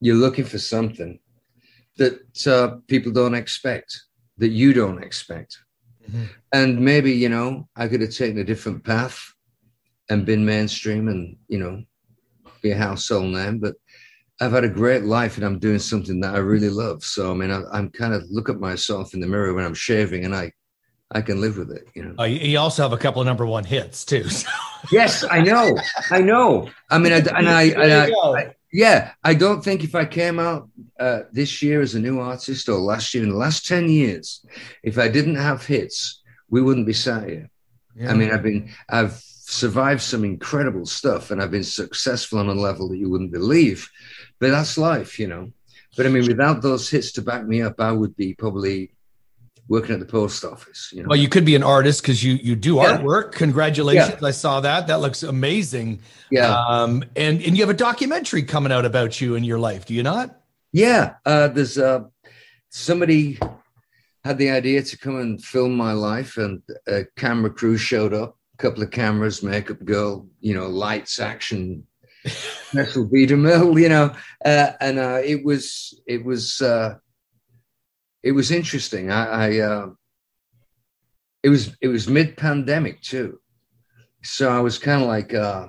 you're 0.00 0.16
looking 0.16 0.44
for 0.44 0.58
something 0.58 1.18
that 2.00 2.46
uh, 2.54 2.68
people 2.92 3.12
don't 3.12 3.34
expect 3.42 3.90
that 4.38 4.48
you 4.60 4.72
don't 4.80 5.02
expect 5.08 5.52
Mhm. 6.10 6.28
and 6.58 6.70
maybe 6.90 7.12
you 7.12 7.28
know 7.34 7.48
i 7.76 7.84
could 7.88 8.00
have 8.04 8.14
taken 8.22 8.38
a 8.38 8.44
different 8.52 8.80
path 8.92 9.18
and 10.08 10.26
been 10.30 10.44
mainstream 10.54 11.04
and 11.12 11.22
you 11.52 11.58
know 11.64 11.74
be 12.62 12.70
a 12.72 12.76
household 12.86 13.30
name 13.40 13.56
but 13.64 13.74
I've 14.42 14.52
had 14.52 14.64
a 14.64 14.68
great 14.82 15.04
life 15.04 15.36
and 15.36 15.44
I'm 15.44 15.58
doing 15.58 15.78
something 15.78 16.18
that 16.22 16.34
I 16.34 16.38
really 16.38 16.70
love. 16.70 17.04
So 17.04 17.30
I 17.30 17.34
mean, 17.34 17.50
I, 17.50 17.60
I'm 17.76 17.90
kind 17.90 18.14
of 18.14 18.22
look 18.30 18.48
at 18.48 18.58
myself 18.58 19.12
in 19.12 19.20
the 19.20 19.26
mirror 19.26 19.52
when 19.52 19.66
I'm 19.66 19.74
shaving, 19.74 20.24
and 20.24 20.34
I, 20.34 20.50
I 21.12 21.20
can 21.20 21.42
live 21.42 21.58
with 21.58 21.70
it. 21.78 21.84
You 21.94 22.02
know. 22.04 22.14
Uh, 22.18 22.24
you 22.24 22.38
you 22.52 22.58
also 22.58 22.80
have 22.82 22.94
a 22.94 23.02
couple 23.04 23.20
of 23.20 23.26
number 23.26 23.44
one 23.44 23.64
hits 23.64 24.02
too. 24.02 24.26
So. 24.30 24.48
yes, 24.90 25.24
I 25.30 25.42
know, 25.42 25.76
I 26.10 26.22
know. 26.22 26.70
I 26.88 26.96
mean, 26.96 27.12
I, 27.12 27.16
and 27.38 27.46
I, 27.60 27.62
and 27.64 27.92
I. 27.92 28.06
I- 28.08 28.54
yeah, 28.72 29.12
I 29.24 29.34
don't 29.34 29.62
think 29.62 29.82
if 29.82 29.94
I 29.94 30.04
came 30.04 30.38
out 30.38 30.68
uh, 30.98 31.20
this 31.32 31.62
year 31.62 31.80
as 31.80 31.94
a 31.94 32.00
new 32.00 32.20
artist 32.20 32.68
or 32.68 32.78
last 32.78 33.14
year 33.14 33.24
in 33.24 33.30
the 33.30 33.36
last 33.36 33.66
ten 33.66 33.88
years, 33.88 34.44
if 34.82 34.98
I 34.98 35.08
didn't 35.08 35.36
have 35.36 35.66
hits, 35.66 36.22
we 36.48 36.62
wouldn't 36.62 36.86
be 36.86 36.92
sat 36.92 37.28
here. 37.28 37.50
I 38.08 38.14
mean, 38.14 38.30
I've 38.30 38.42
been, 38.42 38.70
I've 38.88 39.12
survived 39.12 40.00
some 40.00 40.24
incredible 40.24 40.86
stuff 40.86 41.30
and 41.30 41.42
I've 41.42 41.50
been 41.50 41.64
successful 41.64 42.38
on 42.38 42.48
a 42.48 42.54
level 42.54 42.88
that 42.88 42.98
you 42.98 43.10
wouldn't 43.10 43.32
believe. 43.32 43.90
But 44.38 44.50
that's 44.50 44.78
life, 44.78 45.18
you 45.18 45.26
know. 45.26 45.50
But 45.96 46.06
I 46.06 46.08
mean, 46.08 46.26
without 46.26 46.62
those 46.62 46.88
hits 46.88 47.12
to 47.12 47.22
back 47.22 47.44
me 47.44 47.62
up, 47.62 47.80
I 47.80 47.92
would 47.92 48.16
be 48.16 48.34
probably 48.34 48.92
working 49.70 49.94
at 49.94 50.00
the 50.00 50.04
post 50.06 50.44
office, 50.44 50.90
you 50.92 51.00
know. 51.02 51.08
well, 51.08 51.18
you 51.18 51.28
could 51.28 51.44
be 51.46 51.54
an 51.54 51.62
artist 51.62 52.02
because 52.02 52.22
you 52.22 52.34
you 52.34 52.54
do 52.56 52.74
Yeah. 52.76 52.98
artwork. 52.98 53.32
Congratulations! 53.32 54.22
I 54.22 54.32
saw 54.32 54.60
that. 54.60 54.86
That 54.88 55.00
looks 55.00 55.22
amazing. 55.22 56.00
yeah. 56.30 56.52
Um, 56.68 57.02
and 57.16 57.40
and 57.40 57.56
you 57.56 57.62
have 57.62 57.70
a 57.70 57.74
documentary 57.88 58.42
coming 58.42 58.72
out 58.72 58.84
about 58.84 59.20
you 59.20 59.36
and 59.36 59.46
your 59.46 59.58
life. 59.58 59.86
Do 59.86 59.94
you 59.94 60.02
not? 60.02 60.40
Yeah. 60.72 61.14
Uh, 61.24 61.48
there's 61.48 61.78
uh, 61.78 62.00
somebody 62.68 63.38
had 64.24 64.36
the 64.38 64.50
idea 64.50 64.82
to 64.82 64.98
come 64.98 65.16
and 65.18 65.42
film 65.42 65.74
my 65.76 65.92
life, 65.92 66.36
and 66.36 66.60
a 66.86 67.04
camera 67.16 67.50
crew 67.50 67.76
showed 67.78 68.12
up. 68.12 68.36
A 68.58 68.62
couple 68.62 68.82
of 68.82 68.90
cameras, 68.90 69.42
makeup 69.42 69.82
girl, 69.86 70.26
you 70.40 70.52
know, 70.52 70.66
lights, 70.68 71.18
action, 71.18 71.86
metal 72.74 73.06
beater 73.06 73.36
mill, 73.38 73.78
you 73.78 73.88
know, 73.88 74.12
uh, 74.44 74.72
and 74.80 74.98
uh, 74.98 75.20
it 75.24 75.42
was 75.44 75.98
it 76.06 76.22
was 76.24 76.60
uh, 76.60 76.96
it 78.22 78.32
was 78.32 78.50
interesting. 78.50 79.10
I, 79.10 79.24
I 79.26 79.58
uh, 79.60 79.90
it 81.42 81.48
was 81.48 81.76
it 81.80 81.88
was 81.88 82.08
mid 82.08 82.36
pandemic 82.36 83.00
too, 83.02 83.40
so 84.22 84.50
I 84.50 84.60
was 84.60 84.78
kind 84.78 85.02
of 85.02 85.08
like, 85.08 85.32
uh, 85.34 85.68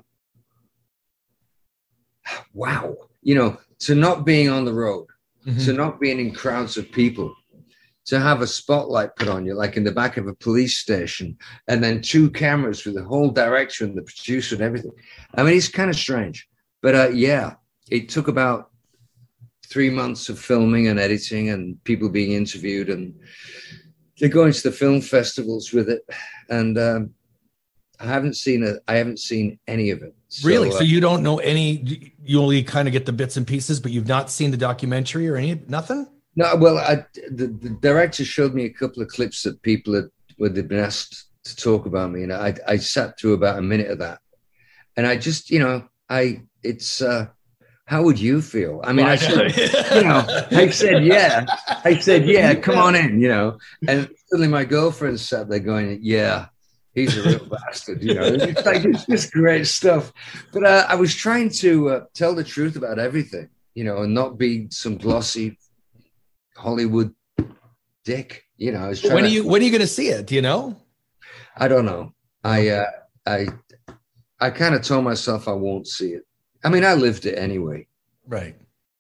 wow, 2.54 2.96
you 3.22 3.36
know, 3.36 3.58
to 3.80 3.96
not 3.96 4.26
being 4.26 4.50
on 4.50 4.66
the 4.66 4.74
road 4.74 5.08
Mhm. 5.48 5.66
to 5.66 5.74
not 5.74 6.00
being 6.00 6.20
in 6.20 6.32
crowds 6.34 6.78
of 6.78 6.92
people, 6.92 7.34
to 8.06 8.20
have 8.20 8.42
a 8.42 8.48
spotlight 8.48 9.16
put 9.16 9.28
on 9.28 9.44
you, 9.46 9.56
like 9.56 9.76
in 9.76 9.84
the 9.84 9.92
back 9.92 10.18
of 10.18 10.28
a 10.28 10.36
police 10.36 10.78
station, 10.78 11.36
and 11.68 11.84
then 11.84 12.00
two 12.02 12.30
cameras 12.30 12.86
with 12.86 12.94
the 12.96 13.04
whole 13.04 13.32
director 13.32 13.84
and 13.86 13.98
the 13.98 14.04
producer 14.04 14.54
and 14.56 14.64
everything. 14.64 14.92
I 15.34 15.42
mean, 15.44 15.58
it's 15.58 15.68
kind 15.68 15.90
of 15.90 15.96
strange, 15.96 16.48
but 16.82 16.94
uh, 16.94 17.10
yeah, 17.10 17.56
it 17.90 18.10
took 18.10 18.28
about 18.28 18.71
three 19.72 19.90
months 19.90 20.30
of 20.30 20.38
filming 20.38 20.88
and 20.88 21.00
editing 21.00 21.50
and 21.50 21.82
people 21.86 22.10
being 22.10 22.34
interviewed, 22.34 22.90
and 22.90 23.18
they're 24.20 24.30
going 24.30 24.52
to 24.52 24.64
the 24.64 24.72
film 24.72 25.02
festivals 25.02 25.72
with 25.72 25.90
it, 25.90 26.02
and 26.50 26.78
um, 26.78 27.14
I 28.00 28.06
haven't 28.06 28.36
seen 28.36 28.64
it. 28.64 28.84
I 28.88 28.96
haven't 28.96 29.20
seen 29.20 29.58
any 29.68 29.90
of 29.92 30.04
it. 30.04 30.14
So, 30.28 30.48
really? 30.48 30.70
uh, 30.70 30.74
so 30.74 30.84
you 30.84 31.00
don't 31.00 31.24
know 31.24 31.40
any? 31.40 32.14
You 32.22 32.42
only 32.42 32.64
kind 32.64 32.88
of 32.88 32.92
get 32.92 33.06
the 33.06 33.14
bits 33.14 33.38
and 33.38 33.48
pieces, 33.48 33.80
but 33.80 33.92
you've 33.92 34.08
not 34.08 34.30
seen 34.30 34.52
the 34.52 34.58
documentary 34.58 35.28
or 35.30 35.38
any 35.38 35.62
nothing. 35.68 36.08
No, 36.36 36.56
well, 36.56 36.78
I, 36.78 37.06
the, 37.30 37.48
the 37.48 37.78
director 37.82 38.24
showed 38.24 38.54
me 38.54 38.66
a 38.66 38.70
couple 38.70 39.02
of 39.02 39.10
clips 39.10 39.44
that 39.44 39.62
people 39.64 39.96
had, 39.96 40.06
would 40.38 40.56
have 40.56 40.68
been 40.68 40.80
asked 40.80 41.26
to 41.44 41.56
talk 41.56 41.86
about 41.86 42.12
me, 42.12 42.24
and 42.24 42.34
I, 42.34 42.56
I 42.68 42.78
sat 42.78 43.20
through 43.20 43.34
about 43.34 43.58
a 43.58 43.62
minute 43.62 43.90
of 43.90 44.00
that, 44.00 44.20
and 44.96 45.06
I 45.06 45.18
just, 45.18 45.50
you 45.50 45.60
know, 45.60 45.88
I, 46.10 46.44
it's, 46.64 47.02
uh, 47.02 47.28
how 47.86 48.04
would 48.04 48.20
you 48.20 48.42
feel? 48.42 48.82
I 48.84 48.94
mean, 48.94 49.06
I 49.06 49.16
said, 49.18 49.56
you 49.96 50.04
know, 50.04 50.26
I 50.52 50.70
said, 50.70 51.04
yeah, 51.04 51.46
I 51.84 51.98
said, 52.00 52.26
yeah, 52.26 52.54
come 52.56 52.78
on 52.78 52.96
in, 52.96 53.20
you 53.20 53.28
know, 53.28 53.58
and 53.88 54.10
suddenly 54.28 54.48
my 54.48 54.64
girlfriend 54.66 55.20
sat 55.20 55.50
there 55.50 55.60
going, 55.60 56.00
yeah, 56.02 56.48
he's 56.94 57.18
a 57.18 57.24
real 57.24 57.46
bastard. 57.50 58.02
You 58.04 58.14
know, 58.14 58.24
it's 58.24 58.66
like 58.66 58.86
it's 58.86 59.06
just 59.06 59.32
great 59.34 59.68
stuff. 59.68 60.14
But 60.54 60.66
uh, 60.66 60.86
I 60.88 60.96
was 60.96 61.14
trying 61.14 61.50
to 61.62 61.90
uh, 61.90 62.06
tell 62.14 62.34
the 62.34 62.44
truth 62.44 62.76
about 62.78 62.98
everything, 63.00 63.50
you 63.74 63.84
know, 63.84 64.04
and 64.04 64.14
not 64.14 64.38
be 64.38 64.68
some 64.72 64.98
glossy 64.98 65.58
Hollywood 66.56 67.14
dick. 68.06 68.46
You 68.58 68.72
know, 68.72 68.80
I 68.86 68.90
was 68.90 69.04
when 69.04 69.24
are 69.24 69.28
to- 69.28 69.30
you 69.30 69.48
when 69.48 69.62
are 69.62 69.66
you 69.66 69.72
going 69.72 69.82
to 69.82 69.88
see 69.88 70.08
it? 70.10 70.28
Do 70.28 70.36
you 70.36 70.42
know? 70.42 70.78
I 71.58 71.68
don't 71.68 71.86
know. 71.86 72.14
I 72.44 72.70
uh, 72.70 72.86
I 73.26 73.48
I 74.40 74.50
kind 74.52 74.76
of 74.76 74.82
told 74.84 75.04
myself 75.04 75.48
I 75.48 75.54
won't 75.54 75.88
see 75.88 76.12
it. 76.12 76.24
I 76.64 76.70
mean, 76.70 76.86
I 76.86 76.94
lived 76.94 77.26
it 77.26 77.38
anyway. 77.38 77.88
Right. 78.28 78.56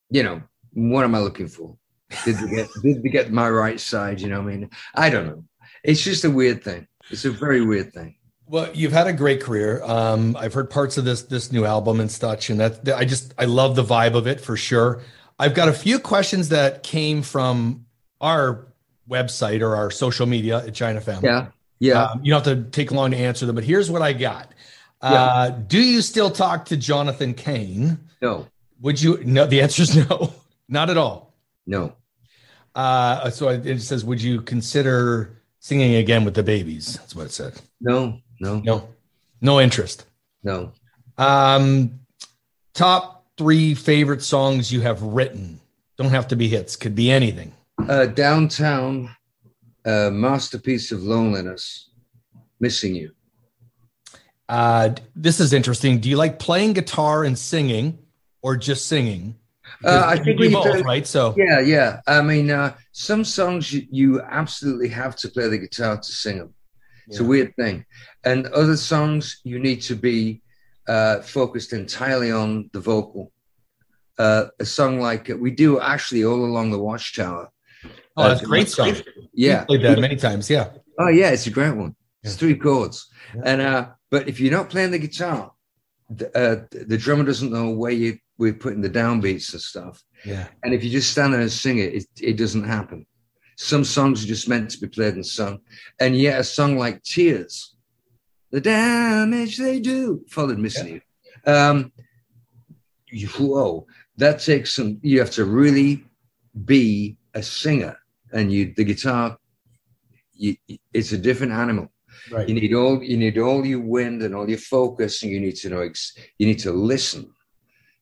You 0.09 0.23
know, 0.23 0.41
what 0.73 1.03
am 1.03 1.15
I 1.15 1.19
looking 1.19 1.47
for? 1.47 1.77
Did 2.25 2.35
they 2.37 2.55
get 2.55 2.69
did 2.81 3.03
they 3.03 3.09
get 3.09 3.31
my 3.31 3.49
right 3.49 3.79
side? 3.79 4.19
You 4.19 4.29
know, 4.29 4.39
I 4.39 4.43
mean, 4.43 4.69
I 4.95 5.09
don't 5.09 5.27
know. 5.27 5.43
It's 5.83 6.03
just 6.03 6.25
a 6.25 6.29
weird 6.29 6.63
thing. 6.63 6.87
It's 7.09 7.25
a 7.25 7.31
very 7.31 7.65
weird 7.65 7.93
thing. 7.93 8.15
Well, 8.45 8.69
you've 8.73 8.91
had 8.91 9.07
a 9.07 9.13
great 9.13 9.41
career. 9.41 9.81
Um, 9.83 10.35
I've 10.37 10.53
heard 10.53 10.69
parts 10.69 10.97
of 10.97 11.05
this 11.05 11.23
this 11.23 11.51
new 11.51 11.65
album 11.65 11.99
and 12.01 12.11
such, 12.11 12.49
and 12.49 12.59
that 12.59 12.87
I 12.89 13.05
just 13.05 13.33
I 13.37 13.45
love 13.45 13.75
the 13.75 13.83
vibe 13.83 14.15
of 14.15 14.27
it 14.27 14.41
for 14.41 14.57
sure. 14.57 15.01
I've 15.39 15.53
got 15.53 15.69
a 15.69 15.73
few 15.73 15.99
questions 15.99 16.49
that 16.49 16.83
came 16.83 17.21
from 17.21 17.85
our 18.19 18.67
website 19.09 19.61
or 19.61 19.75
our 19.75 19.89
social 19.89 20.25
media 20.25 20.65
at 20.65 20.73
China 20.73 20.99
Family. 20.99 21.29
Yeah, 21.29 21.47
yeah. 21.79 22.03
Um, 22.03 22.21
you 22.23 22.31
don't 22.31 22.45
have 22.45 22.65
to 22.65 22.69
take 22.69 22.91
long 22.91 23.11
to 23.11 23.17
answer 23.17 23.45
them, 23.45 23.55
but 23.55 23.63
here's 23.63 23.89
what 23.89 24.01
I 24.01 24.13
got. 24.13 24.51
Uh, 25.01 25.49
do 25.49 25.81
you 25.81 26.01
still 26.01 26.29
talk 26.29 26.65
to 26.65 26.77
Jonathan 26.77 27.33
Cain? 27.33 27.99
no, 28.21 28.47
Would 28.81 29.01
you? 29.01 29.21
No, 29.23 29.45
the 29.47 29.61
answer 29.61 29.81
is 29.83 29.95
no, 29.95 30.33
not 30.69 30.89
at 30.89 30.97
all. 30.97 31.33
no. 31.65 31.93
Uh, 32.73 33.29
so 33.29 33.49
it 33.49 33.79
says, 33.81 34.05
would 34.05 34.21
you 34.21 34.41
consider 34.41 35.41
singing 35.59 35.95
again 35.95 36.23
with 36.23 36.35
the 36.35 36.43
babies? 36.43 36.93
That's 36.97 37.13
what 37.13 37.25
it 37.25 37.31
said. 37.33 37.59
No, 37.81 38.19
no, 38.39 38.59
No, 38.59 38.87
no 39.41 39.59
interest. 39.59 40.05
no. 40.41 40.71
Um, 41.17 41.99
top 42.73 43.25
three 43.37 43.73
favorite 43.73 44.21
songs 44.23 44.71
you 44.71 44.79
have 44.81 45.01
written. 45.01 45.59
Don't 45.97 46.11
have 46.11 46.29
to 46.29 46.35
be 46.37 46.47
hits. 46.47 46.77
Could 46.77 46.95
be 46.95 47.11
anything. 47.11 47.51
Uh, 47.89 48.05
downtown, 48.05 49.13
uh, 49.85 50.09
masterpiece 50.11 50.91
of 50.93 51.03
loneliness, 51.03 51.89
missing 52.61 52.95
you. 52.95 53.11
Uh, 54.51 54.93
this 55.15 55.39
is 55.39 55.53
interesting. 55.53 55.99
Do 55.99 56.09
you 56.09 56.17
like 56.17 56.37
playing 56.39 56.73
guitar 56.73 57.23
and 57.23 57.37
singing, 57.39 57.97
or 58.41 58.57
just 58.57 58.87
singing? 58.87 59.35
Uh, 59.85 60.03
I 60.05 60.17
think 60.17 60.39
we 60.39 60.49
both, 60.51 60.65
do- 60.79 60.81
right? 60.83 61.07
So 61.07 61.33
Yeah, 61.37 61.59
yeah. 61.61 62.01
I 62.05 62.21
mean, 62.21 62.51
uh, 62.51 62.75
some 62.91 63.23
songs 63.23 63.71
you, 63.71 63.87
you 63.89 64.21
absolutely 64.21 64.89
have 64.89 65.15
to 65.21 65.29
play 65.29 65.47
the 65.47 65.57
guitar 65.57 65.95
to 65.97 66.11
sing 66.23 66.37
them. 66.39 66.53
It's 67.07 67.19
a 67.19 67.23
weird 67.23 67.55
thing. 67.55 67.85
And 68.25 68.47
other 68.47 68.75
songs 68.77 69.39
you 69.43 69.57
need 69.59 69.81
to 69.83 69.95
be 69.95 70.41
uh, 70.87 71.21
focused 71.21 71.71
entirely 71.73 72.31
on 72.31 72.69
the 72.73 72.79
vocal. 72.81 73.31
Uh, 74.17 74.45
a 74.59 74.65
song 74.65 74.99
like 74.99 75.31
we 75.39 75.51
do 75.51 75.79
actually 75.79 76.23
all 76.25 76.43
along 76.45 76.71
the 76.71 76.77
Watchtower. 76.79 77.49
oh, 78.17 78.27
that's 78.27 78.41
a 78.41 78.45
Uh, 78.45 78.47
great 78.47 78.69
song. 78.69 78.95
Yeah. 79.33 79.63
Played 79.65 79.83
that 79.83 79.99
many 79.99 80.15
times. 80.17 80.49
Yeah. 80.49 80.71
Oh 80.99 81.07
yeah, 81.07 81.29
it's 81.31 81.47
a 81.47 81.49
great 81.49 81.75
one. 81.75 81.95
It's 82.23 82.35
three 82.35 82.55
chords, 82.55 83.07
Yeah. 83.35 83.41
and 83.45 83.61
uh, 83.61 83.89
but 84.11 84.27
if 84.27 84.39
you're 84.39 84.51
not 84.51 84.69
playing 84.69 84.91
the 84.91 84.99
guitar, 84.99 85.51
the, 86.09 86.27
uh, 86.37 86.65
the 86.85 86.97
drummer 86.97 87.23
doesn't 87.23 87.51
know 87.51 87.71
where 87.71 87.91
you 87.91 88.17
we're 88.37 88.53
putting 88.53 88.81
the 88.81 88.89
downbeats 88.89 89.53
and 89.53 89.61
stuff. 89.61 90.03
Yeah. 90.25 90.47
And 90.63 90.73
if 90.73 90.83
you 90.83 90.89
just 90.89 91.11
stand 91.11 91.33
there 91.33 91.41
and 91.41 91.51
sing 91.51 91.77
it, 91.79 91.93
it, 91.93 92.05
it 92.19 92.37
doesn't 92.37 92.63
happen. 92.63 93.05
Some 93.57 93.83
songs 93.83 94.23
are 94.23 94.27
just 94.27 94.47
meant 94.49 94.71
to 94.71 94.79
be 94.79 94.87
played 94.87 95.15
and 95.15 95.25
sung, 95.25 95.59
and 95.99 96.15
yet 96.15 96.39
a 96.39 96.43
song 96.43 96.77
like 96.77 97.01
Tears, 97.03 97.75
the 98.51 98.61
damage 98.61 99.57
they 99.57 99.79
do, 99.79 100.23
followed 100.29 100.59
missing 100.59 100.87
you. 101.45 101.51
Um, 101.51 101.91
you- 103.07 103.27
whoa, 103.29 103.87
that 104.17 104.39
takes 104.41 104.75
some. 104.75 104.99
You 105.01 105.19
have 105.19 105.31
to 105.31 105.45
really 105.45 106.05
be 106.65 107.17
a 107.33 107.41
singer, 107.41 107.97
and 108.31 108.51
you 108.53 108.73
the 108.77 108.83
guitar. 108.83 109.37
You, 110.33 110.55
it's 110.93 111.11
a 111.11 111.17
different 111.17 111.53
animal. 111.53 111.91
Right. 112.31 112.47
You 112.47 112.55
need 112.55 112.73
all 112.73 113.01
you 113.03 113.17
need 113.17 113.37
all 113.37 113.65
your 113.65 113.79
wind 113.81 114.21
and 114.23 114.35
all 114.35 114.47
your 114.49 114.57
focus, 114.59 115.23
and 115.23 115.31
you 115.31 115.39
need 115.39 115.55
to 115.57 115.69
know 115.69 115.81
ex- 115.81 116.15
you 116.37 116.47
need 116.47 116.59
to 116.59 116.71
listen 116.71 117.31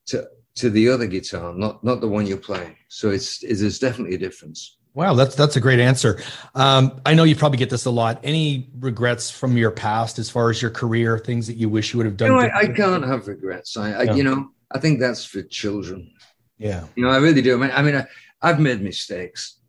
to 0.07 0.27
to 0.55 0.69
the 0.69 0.89
other 0.89 1.07
guitar, 1.07 1.53
not 1.53 1.83
not 1.83 2.01
the 2.01 2.07
one 2.07 2.25
you're 2.27 2.37
playing. 2.37 2.75
So 2.89 3.09
it's, 3.11 3.43
it's 3.43 3.61
there's 3.61 3.79
definitely 3.79 4.15
a 4.15 4.19
difference. 4.19 4.77
Wow, 4.95 5.13
that's 5.13 5.35
that's 5.35 5.55
a 5.55 5.61
great 5.61 5.79
answer. 5.79 6.19
Um, 6.55 6.99
I 7.05 7.13
know 7.13 7.23
you 7.23 7.35
probably 7.35 7.57
get 7.59 7.69
this 7.69 7.85
a 7.85 7.91
lot. 7.91 8.19
Any 8.23 8.69
regrets 8.79 9.29
from 9.29 9.55
your 9.55 9.71
past 9.71 10.19
as 10.19 10.29
far 10.29 10.49
as 10.49 10.61
your 10.61 10.71
career, 10.71 11.19
things 11.19 11.47
that 11.47 11.57
you 11.57 11.69
wish 11.69 11.93
you 11.93 11.97
would 11.97 12.05
have 12.07 12.13
You 12.13 12.27
done? 12.27 12.29
know, 12.31 12.39
I, 12.39 12.59
I 12.61 12.67
can't 12.67 13.05
have 13.05 13.27
regrets. 13.27 13.77
I, 13.77 13.91
I 13.93 14.03
you 14.15 14.23
know 14.23 14.49
I 14.71 14.79
think 14.79 14.99
that's 14.99 15.23
for 15.23 15.41
children. 15.43 16.11
yeah, 16.57 16.85
You 16.95 17.03
know, 17.03 17.09
I 17.11 17.17
really 17.17 17.41
do. 17.41 17.53
I 17.55 17.57
mean, 17.61 17.71
I 17.73 17.81
mean, 17.81 17.95
I, 17.95 18.07
I've 18.41 18.59
made 18.59 18.81
mistakes. 18.81 19.59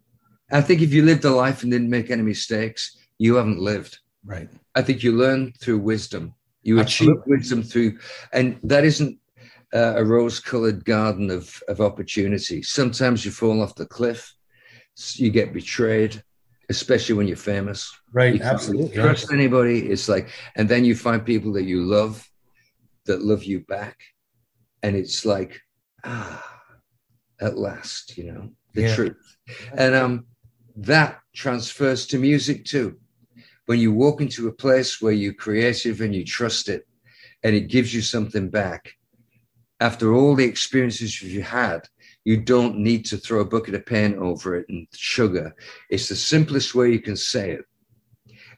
I 0.50 0.61
think 0.62 0.83
if 0.83 0.92
you 0.92 1.03
lived 1.05 1.24
a 1.24 1.31
life 1.31 1.62
and 1.62 1.70
didn't 1.70 1.90
make 1.90 2.11
any 2.11 2.22
mistakes, 2.22 2.98
you 3.18 3.37
haven't 3.37 3.61
lived. 3.61 4.00
Right. 4.24 4.48
I 4.74 4.83
think 4.83 5.02
you 5.02 5.12
learn 5.12 5.52
through 5.61 5.78
wisdom. 5.78 6.35
You 6.62 6.80
achieve 6.80 7.16
wisdom 7.26 7.62
through, 7.62 7.98
and 8.33 8.59
that 8.64 8.85
isn't 8.85 9.18
uh, 9.72 9.94
a 9.96 10.04
rose-colored 10.04 10.85
garden 10.85 11.30
of 11.30 11.62
of 11.68 11.80
opportunity. 11.80 12.62
Sometimes 12.62 13.24
you 13.24 13.30
fall 13.30 13.62
off 13.62 13.74
the 13.74 13.87
cliff, 13.87 14.35
you 15.14 15.30
get 15.30 15.54
betrayed, 15.54 16.22
especially 16.68 17.14
when 17.14 17.26
you're 17.26 17.37
famous. 17.37 17.90
Right. 18.12 18.40
Absolutely. 18.40 18.94
trust 19.02 19.33
anybody. 19.33 19.90
It's 19.90 20.09
like, 20.09 20.28
and 20.56 20.68
then 20.68 20.85
you 20.85 20.94
find 20.94 21.24
people 21.24 21.52
that 21.54 21.64
you 21.64 21.83
love, 21.83 22.28
that 23.06 23.22
love 23.22 23.44
you 23.44 23.61
back, 23.61 23.96
and 24.83 24.94
it's 24.96 25.24
like, 25.24 25.61
ah, 26.04 26.44
at 27.40 27.56
last, 27.56 28.18
you 28.18 28.24
know, 28.33 28.50
the 28.74 28.83
Yeah. 28.83 28.94
truth, 28.94 29.37
and 29.76 29.94
um, 29.94 30.26
that 30.76 31.20
transfers 31.35 32.06
to 32.09 32.18
music 32.18 32.64
too. 32.64 32.98
When 33.70 33.78
you 33.78 33.92
walk 33.92 34.20
into 34.20 34.48
a 34.48 34.52
place 34.52 35.00
where 35.00 35.12
you're 35.12 35.33
creative 35.33 36.00
and 36.00 36.12
you 36.12 36.24
trust 36.24 36.68
it, 36.68 36.88
and 37.44 37.54
it 37.54 37.68
gives 37.68 37.94
you 37.94 38.02
something 38.02 38.50
back. 38.50 38.94
After 39.78 40.12
all 40.12 40.35
the 40.35 40.44
experiences 40.44 41.22
you've 41.22 41.46
had, 41.46 41.87
you 42.24 42.37
don't 42.37 42.78
need 42.78 43.04
to 43.04 43.16
throw 43.16 43.38
a 43.38 43.44
bucket 43.44 43.76
of 43.76 43.87
paint 43.87 44.16
over 44.16 44.56
it 44.56 44.66
and 44.68 44.88
sugar. 44.92 45.54
It's 45.88 46.09
the 46.09 46.16
simplest 46.16 46.74
way 46.74 46.90
you 46.90 46.98
can 46.98 47.14
say 47.14 47.52
it 47.52 47.64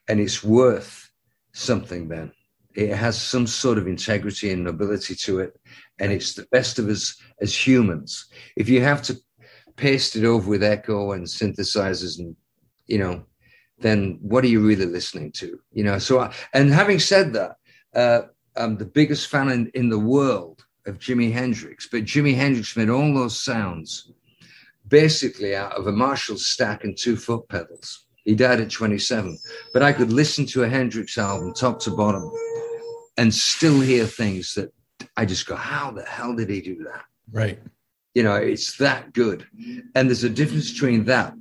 and 0.09 0.19
it's 0.19 0.43
worth 0.43 1.11
something 1.53 2.09
then 2.09 2.33
it 2.75 2.95
has 2.95 3.21
some 3.21 3.47
sort 3.47 3.77
of 3.77 3.87
integrity 3.87 4.51
and 4.51 4.65
nobility 4.65 5.15
to 5.15 5.41
it 5.41 5.61
and 5.99 6.11
it's 6.11 6.33
the 6.33 6.47
best 6.51 6.79
of 6.79 6.89
us 6.89 7.21
as 7.43 7.55
humans 7.55 8.31
if 8.57 8.67
you 8.71 8.81
have 8.81 9.03
to 9.03 9.15
paste 9.77 10.17
it 10.17 10.25
over 10.25 10.49
with 10.49 10.63
echo 10.63 11.13
and 11.13 11.27
synthesizers 11.27 12.19
and 12.19 12.35
you 12.87 12.97
know 12.97 13.23
then 13.83 14.19
what 14.23 14.45
are 14.45 14.49
you 14.49 14.61
really 14.61 14.87
listening 14.87 15.31
to 15.33 15.59
you 15.73 15.85
know 15.85 15.99
so 15.99 16.21
I, 16.21 16.35
and 16.55 16.73
having 16.73 16.99
said 16.99 17.33
that 17.35 17.57
uh, 17.95 18.23
i'm 18.57 18.77
the 18.77 18.85
biggest 18.85 19.29
fan 19.29 19.51
in, 19.51 19.71
in 19.75 19.89
the 19.89 19.99
world 19.99 20.65
of 20.87 20.99
jimi 20.99 21.33
hendrix 21.33 21.89
but 21.91 22.05
jimi 22.05 22.35
hendrix 22.35 22.77
made 22.77 22.91
all 22.91 23.13
those 23.15 23.43
sounds 23.43 24.13
basically 24.89 25.55
out 25.55 25.73
of 25.73 25.87
a 25.87 25.93
marshall 25.93 26.37
stack 26.37 26.85
and 26.85 26.97
two 26.97 27.17
foot 27.17 27.49
pedals 27.49 28.07
he 28.25 28.35
died 28.35 28.61
at 28.61 28.71
27. 28.71 29.39
But 29.73 29.83
I 29.83 29.93
could 29.93 30.13
listen 30.13 30.47
to 30.47 30.63
a 30.63 30.69
Hendrix 30.69 31.19
album 31.19 31.53
top 31.55 31.81
to 31.81 31.91
bottom 31.91 32.31
and 33.17 33.35
still 33.35 33.81
hear 33.81 34.07
things 34.07 34.55
that 34.55 34.73
I 35.17 35.25
just 35.25 35.47
go, 35.47 35.57
how 35.57 35.91
the 35.91 36.03
hell 36.03 36.35
did 36.35 36.49
he 36.49 36.61
do 36.61 36.85
that? 36.85 37.05
Right. 37.31 37.59
You 38.15 38.23
know, 38.23 38.35
it's 38.35 38.77
that 38.77 39.13
good. 39.13 39.47
And 39.95 40.09
there's 40.09 40.25
a 40.25 40.31
difference 40.31 40.73
between 40.73 41.05
that 41.07 41.35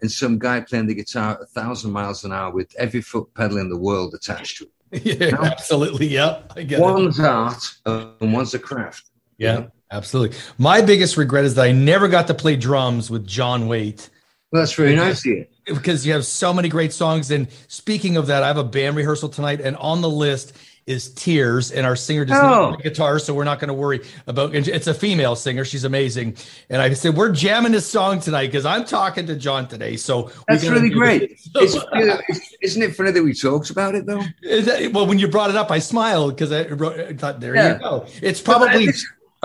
and 0.00 0.10
some 0.10 0.38
guy 0.38 0.60
playing 0.60 0.86
the 0.86 0.94
guitar 0.94 1.38
a 1.40 1.46
thousand 1.46 1.92
miles 1.92 2.24
an 2.24 2.32
hour 2.32 2.50
with 2.52 2.74
every 2.76 3.00
foot 3.00 3.32
pedal 3.34 3.58
in 3.58 3.68
the 3.68 3.76
world 3.78 4.14
attached 4.14 4.58
to 4.58 4.64
it. 4.64 4.70
Yeah. 5.20 5.36
Absolutely. 5.42 6.06
Yeah. 6.06 6.42
I 6.54 6.62
get 6.62 6.78
it. 6.78 6.82
One's 6.82 7.18
art 7.18 7.62
and 7.84 8.32
one's 8.32 8.54
a 8.54 8.58
craft. 8.58 9.10
Yeah. 9.36 9.66
Absolutely. 9.90 10.36
My 10.58 10.80
biggest 10.80 11.16
regret 11.16 11.44
is 11.44 11.54
that 11.56 11.64
I 11.64 11.72
never 11.72 12.08
got 12.08 12.26
to 12.28 12.34
play 12.34 12.56
drums 12.56 13.10
with 13.10 13.26
John 13.26 13.68
Waite. 13.68 14.10
Well, 14.50 14.62
that's 14.62 14.74
very 14.74 14.94
nice 14.94 15.20
of 15.20 15.26
you. 15.26 15.46
because 15.66 16.06
you 16.06 16.12
have 16.12 16.24
so 16.24 16.52
many 16.54 16.68
great 16.68 16.92
songs. 16.92 17.30
And 17.30 17.48
speaking 17.68 18.16
of 18.16 18.28
that, 18.28 18.42
I 18.42 18.46
have 18.46 18.56
a 18.56 18.64
band 18.64 18.96
rehearsal 18.96 19.28
tonight, 19.28 19.60
and 19.60 19.76
on 19.76 20.00
the 20.02 20.08
list 20.08 20.56
is 20.86 21.08
Tears, 21.14 21.72
and 21.72 21.84
our 21.84 21.96
singer 21.96 22.24
does 22.24 22.38
Oh. 22.38 22.42
not 22.70 22.74
play 22.80 22.82
guitar, 22.90 23.18
so 23.18 23.34
we're 23.34 23.42
not 23.44 23.58
going 23.58 23.68
to 23.68 23.74
worry 23.74 24.00
about. 24.28 24.54
and 24.54 24.66
It's 24.68 24.86
a 24.86 24.94
female 24.94 25.34
singer; 25.34 25.64
she's 25.64 25.82
amazing. 25.84 26.36
And 26.70 26.80
I 26.80 26.92
said 26.92 27.16
we're 27.16 27.32
jamming 27.32 27.72
this 27.72 27.86
song 27.86 28.20
tonight 28.20 28.46
because 28.46 28.64
I'm 28.64 28.84
talking 28.84 29.26
to 29.26 29.34
John 29.34 29.66
today. 29.66 29.96
So 29.96 30.26
we 30.26 30.30
That's 30.48 30.66
really 30.68 30.90
great. 30.90 31.38
It's, 31.56 31.74
it's- 31.74 32.40
isn't 32.62 32.82
it 32.82 32.94
funny 32.94 33.10
that 33.10 33.22
we 33.22 33.34
talked 33.34 33.70
about 33.70 33.94
it 33.96 34.06
though? 34.06 34.22
Is 34.42 34.66
that- 34.66 34.92
well, 34.92 35.06
when 35.06 35.18
you 35.18 35.26
brought 35.26 35.50
it 35.50 35.56
up, 35.56 35.70
I 35.72 35.80
smiled 35.80 36.36
because 36.36 36.52
I, 36.52 36.66
wrote- 36.68 37.00
I 37.00 37.12
thought, 37.14 37.40
there 37.40 37.54
Yeah. 37.56 37.74
you 37.74 37.78
go. 37.80 38.06
It's 38.22 38.40
probably. 38.40 38.88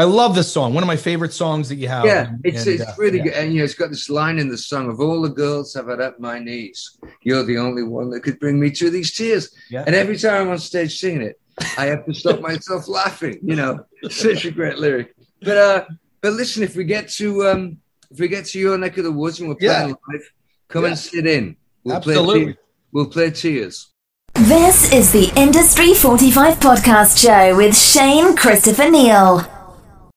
But 0.02 0.08
I 0.08 0.12
love 0.12 0.34
this 0.34 0.52
song. 0.52 0.74
One 0.74 0.84
of 0.84 0.88
my 0.88 0.96
favorite 0.96 1.32
songs 1.32 1.70
that 1.70 1.76
you 1.76 1.88
have. 1.88 2.06
Yeah, 2.06 2.32
it's, 2.44 2.66
And, 2.66 2.76
it's 2.80 2.84
uh, 2.90 2.94
really 2.98 3.20
yeah. 3.20 3.24
good. 3.26 3.34
And, 3.34 3.54
you 3.54 3.60
know, 3.60 3.66
it's 3.66 3.76
got 3.76 3.90
this 3.92 4.10
line 4.10 4.40
in 4.40 4.50
the 4.50 4.58
song 4.58 4.90
of 4.90 5.00
all 5.00 5.22
the 5.22 5.30
girls 5.30 5.76
have 5.76 5.90
had 5.90 6.02
up 6.02 6.20
my 6.20 6.40
knees. 6.40 6.98
You're 7.22 7.44
the 7.44 7.60
only 7.60 7.84
one 7.84 8.10
that 8.10 8.22
could 8.22 8.40
bring 8.40 8.60
me 8.60 8.72
to 8.72 8.90
these 8.90 9.14
tears. 9.14 9.54
Yeah. 9.70 9.84
And 9.86 9.94
every 9.96 10.18
time 10.18 10.42
I'm 10.42 10.50
on 10.50 10.58
stage 10.58 11.00
singing 11.00 11.22
it, 11.22 11.40
I 11.78 11.86
have 11.86 12.04
to 12.08 12.14
stop 12.16 12.40
myself 12.42 12.88
laughing. 13.00 13.38
You 13.44 13.56
know, 13.58 13.86
such 14.10 14.46
a 14.46 14.52
great 14.52 14.80
lyric. 14.80 15.14
But 15.42 15.58
uh, 15.58 15.86
but 16.22 16.34
listen, 16.34 16.64
if 16.64 16.76
we 16.76 16.84
get 16.84 17.08
to 17.20 17.48
um, 17.50 17.78
if 18.10 18.20
we 18.20 18.28
get 18.28 18.46
to 18.46 18.60
your 18.60 18.78
neck 18.80 18.98
of 18.98 19.04
the 19.04 19.12
woods 19.12 19.40
and 19.40 19.50
we're 19.50 19.56
playing 19.56 19.90
Yeah. 19.90 19.96
live, 20.14 20.32
come 20.70 20.84
Yeah. 20.84 20.90
and 20.90 20.98
sit 20.98 21.28
in. 21.28 21.56
We'll 21.84 21.98
Absolutely. 21.98 22.44
play. 22.46 22.54
Te- 22.54 22.60
we'll 22.92 23.06
play 23.08 23.30
tears. 23.30 23.90
This 24.34 24.92
is 24.94 25.12
the 25.12 25.32
Industry 25.40 25.94
45 25.94 26.60
podcast 26.60 27.22
show 27.22 27.56
with 27.56 27.78
Shane 27.78 28.36
Christopher 28.36 28.90
Neal. 28.90 29.46